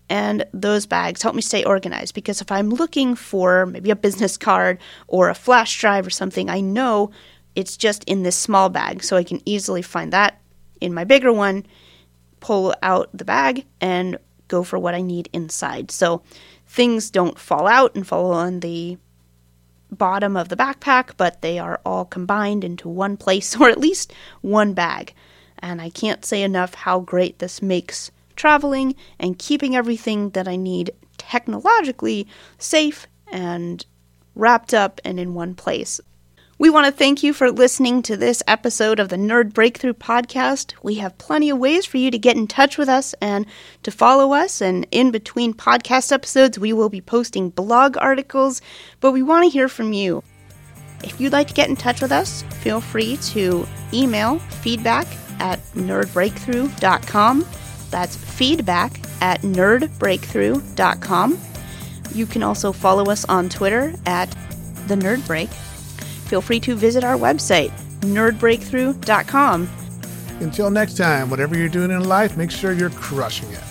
and 0.09 0.45
those 0.53 0.85
bags 0.85 1.21
help 1.21 1.35
me 1.35 1.41
stay 1.41 1.63
organized 1.63 2.15
because 2.15 2.41
if 2.41 2.51
I'm 2.51 2.69
looking 2.69 3.15
for 3.15 3.65
maybe 3.67 3.91
a 3.91 3.95
business 3.95 4.37
card 4.37 4.79
or 5.07 5.29
a 5.29 5.35
flash 5.35 5.79
drive 5.79 6.07
or 6.07 6.09
something, 6.09 6.49
I 6.49 6.61
know 6.61 7.11
it's 7.55 7.77
just 7.77 8.03
in 8.05 8.23
this 8.23 8.35
small 8.35 8.69
bag, 8.69 9.03
so 9.03 9.17
I 9.17 9.23
can 9.23 9.41
easily 9.45 9.81
find 9.81 10.13
that 10.13 10.39
in 10.81 10.93
my 10.93 11.03
bigger 11.03 11.31
one, 11.31 11.65
pull 12.39 12.73
out 12.81 13.09
the 13.13 13.25
bag, 13.25 13.65
and 13.81 14.17
go 14.47 14.63
for 14.63 14.79
what 14.79 14.95
I 14.95 15.01
need 15.01 15.29
inside. 15.33 15.91
So 15.91 16.23
things 16.65 17.09
don't 17.09 17.37
fall 17.37 17.67
out 17.67 17.95
and 17.95 18.07
fall 18.07 18.31
on 18.31 18.61
the 18.61 18.97
bottom 19.91 20.37
of 20.37 20.49
the 20.49 20.55
backpack, 20.55 21.11
but 21.17 21.41
they 21.41 21.59
are 21.59 21.79
all 21.85 22.05
combined 22.05 22.63
into 22.63 22.87
one 22.87 23.17
place 23.17 23.55
or 23.59 23.69
at 23.69 23.79
least 23.79 24.13
one 24.41 24.73
bag. 24.73 25.13
And 25.59 25.81
I 25.81 25.89
can't 25.89 26.23
say 26.23 26.41
enough 26.41 26.73
how 26.73 27.01
great 27.01 27.39
this 27.39 27.61
makes 27.61 28.11
traveling 28.35 28.95
and 29.19 29.37
keeping 29.37 29.75
everything 29.75 30.29
that 30.31 30.47
I 30.47 30.55
need 30.55 30.91
technologically 31.17 32.27
safe 32.57 33.05
and 33.27 33.85
wrapped 34.35 34.73
up 34.73 35.01
and 35.03 35.19
in 35.19 35.33
one 35.33 35.53
place. 35.55 35.99
We 36.59 36.69
want 36.69 36.87
to 36.87 36.91
thank 36.91 37.23
you 37.23 37.31
for 37.31 37.49
listening 37.51 38.01
to 38.01 38.17
this 38.17 38.43
episode 38.45 38.99
of 38.99 39.07
the 39.07 39.15
Nerd 39.15 39.53
Breakthrough 39.53 39.93
Podcast. 39.93 40.73
We 40.83 40.95
have 40.95 41.17
plenty 41.17 41.49
of 41.49 41.57
ways 41.57 41.85
for 41.85 41.95
you 41.95 42.11
to 42.11 42.17
get 42.17 42.35
in 42.35 42.47
touch 42.47 42.77
with 42.77 42.89
us 42.89 43.15
and 43.21 43.45
to 43.83 43.91
follow 43.91 44.33
us. 44.33 44.61
And 44.61 44.85
in 44.91 45.11
between 45.11 45.53
podcast 45.53 46.11
episodes, 46.11 46.59
we 46.59 46.73
will 46.73 46.89
be 46.89 46.99
posting 46.99 47.49
blog 47.49 47.95
articles, 47.97 48.61
but 48.99 49.13
we 49.13 49.23
want 49.23 49.45
to 49.45 49.49
hear 49.49 49.69
from 49.69 49.93
you. 49.93 50.21
If 51.01 51.21
you'd 51.21 51.31
like 51.31 51.47
to 51.47 51.53
get 51.53 51.69
in 51.69 51.77
touch 51.77 52.01
with 52.01 52.11
us, 52.11 52.41
feel 52.59 52.81
free 52.81 53.15
to 53.15 53.65
email 53.93 54.39
feedback 54.39 55.07
at 55.39 55.63
nerdbreakthrough.com. 55.75 57.45
That's 57.89 58.17
feedback 58.17 58.99
at 59.21 59.43
nerdbreakthrough.com. 59.43 61.39
You 62.13 62.25
can 62.25 62.43
also 62.43 62.73
follow 62.73 63.09
us 63.09 63.23
on 63.29 63.47
Twitter 63.47 63.93
at 64.05 64.29
the 64.87 64.95
Nerd 64.95 65.25
Break. 65.25 65.49
Feel 66.29 66.41
free 66.41 66.59
to 66.59 66.75
visit 66.75 67.03
our 67.03 67.17
website, 67.17 67.71
nerdbreakthrough.com. 68.01 69.67
Until 70.41 70.69
next 70.69 70.95
time, 70.95 71.31
whatever 71.31 71.57
you're 71.57 71.67
doing 71.67 71.89
in 71.89 72.07
life, 72.07 72.37
make 72.37 72.51
sure 72.51 72.71
you're 72.71 72.91
crushing 72.91 73.49
it. 73.49 73.63